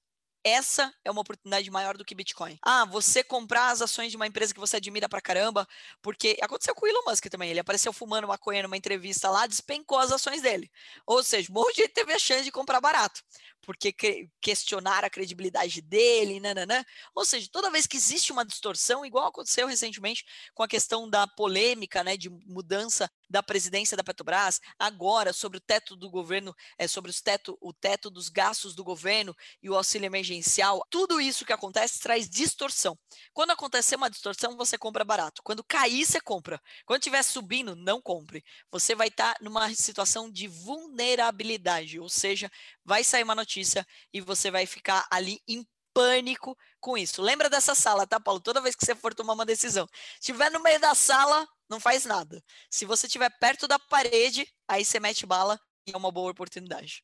[0.48, 2.58] essa é uma oportunidade maior do que Bitcoin.
[2.64, 5.68] Ah, você comprar as ações de uma empresa que você admira pra caramba,
[6.02, 7.50] porque aconteceu com o Elon Musk também.
[7.50, 10.72] Ele apareceu fumando maconha numa entrevista lá, despencou as ações dele.
[11.06, 13.22] Ou seja, um monte de gente teve a chance de comprar barato
[13.68, 16.86] porque questionar a credibilidade dele, nananã.
[17.14, 20.24] Ou seja, toda vez que existe uma distorção, igual aconteceu recentemente
[20.54, 25.62] com a questão da polêmica, né, de mudança da presidência da Petrobras, agora sobre o
[25.62, 29.76] teto do governo, é, sobre os teto, o teto dos gastos do governo e o
[29.76, 32.98] auxílio emergencial, tudo isso que acontece traz distorção.
[33.34, 35.42] Quando acontecer uma distorção, você compra barato.
[35.44, 36.62] Quando cair, você compra.
[36.86, 38.44] Quando estiver subindo, não compre.
[38.72, 42.50] Você vai estar tá numa situação de vulnerabilidade, ou seja,
[42.84, 45.66] vai sair uma notícia e você vai ficar ali em
[45.98, 47.24] pânico com isso.
[47.24, 48.40] Lembra dessa sala, tá, Paulo?
[48.40, 49.88] Toda vez que você for tomar uma decisão,
[50.22, 52.40] estiver no meio da sala, não faz nada.
[52.70, 57.04] Se você estiver perto da parede, aí você mete bala e é uma boa oportunidade.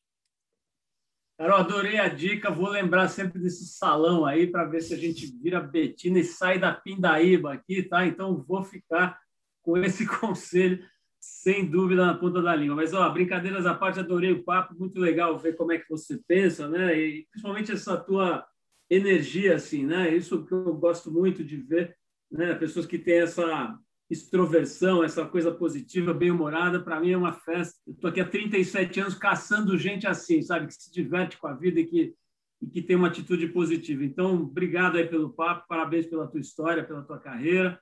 [1.36, 2.52] Carol, adorei a dica.
[2.52, 6.60] Vou lembrar sempre desse salão aí para ver se a gente vira Betina e sai
[6.60, 8.06] da pindaíba aqui, tá?
[8.06, 9.18] Então vou ficar
[9.60, 10.88] com esse conselho
[11.18, 12.76] sem dúvida na ponta da língua.
[12.76, 16.20] Mas, ó, brincadeiras à parte, adorei o papo, muito legal ver como é que você
[16.28, 16.96] pensa, né?
[16.96, 18.46] E principalmente essa tua
[18.88, 20.14] energia, assim, né?
[20.14, 21.96] Isso que eu gosto muito de ver,
[22.30, 22.54] né?
[22.54, 23.78] Pessoas que têm essa
[24.10, 27.78] extroversão, essa coisa positiva, bem-humorada, para mim é uma festa.
[27.86, 30.66] Eu estou aqui há 37 anos caçando gente assim, sabe?
[30.66, 32.14] Que se diverte com a vida e que,
[32.60, 34.04] e que tem uma atitude positiva.
[34.04, 37.80] Então, obrigado aí pelo papo, parabéns pela tua história, pela tua carreira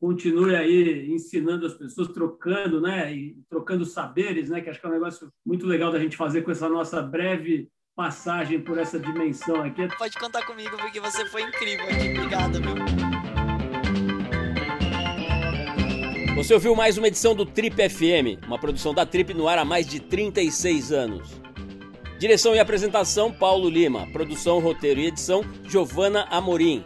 [0.00, 3.12] continue aí ensinando as pessoas, trocando, né?
[3.12, 4.60] E trocando saberes, né?
[4.60, 7.68] Que acho que é um negócio muito legal da gente fazer com essa nossa breve
[7.98, 9.88] passagem por essa dimensão aqui.
[9.98, 12.16] Pode contar comigo, porque você foi incrível aqui.
[12.16, 12.76] Obrigado, viu?
[16.36, 19.64] Você ouviu mais uma edição do Trip FM, uma produção da Trip no ar há
[19.64, 21.40] mais de 36 anos.
[22.20, 26.84] Direção e apresentação Paulo Lima, produção, roteiro e edição Giovana Amorim.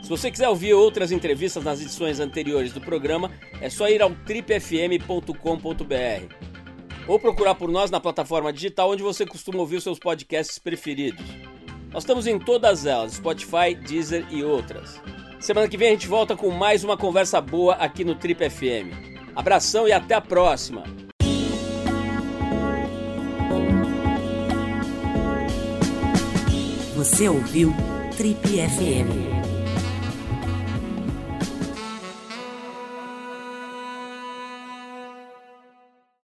[0.00, 4.10] Se você quiser ouvir outras entrevistas nas edições anteriores do programa, é só ir ao
[4.10, 6.49] tripfm.com.br
[7.10, 11.24] ou procurar por nós na plataforma digital onde você costuma ouvir os seus podcasts preferidos.
[11.92, 15.00] Nós estamos em todas elas, Spotify, Deezer e outras.
[15.40, 18.94] Semana que vem a gente volta com mais uma conversa boa aqui no Trip FM.
[19.34, 20.84] Abração e até a próxima!
[26.94, 27.74] Você ouviu
[28.16, 29.39] Trip FM.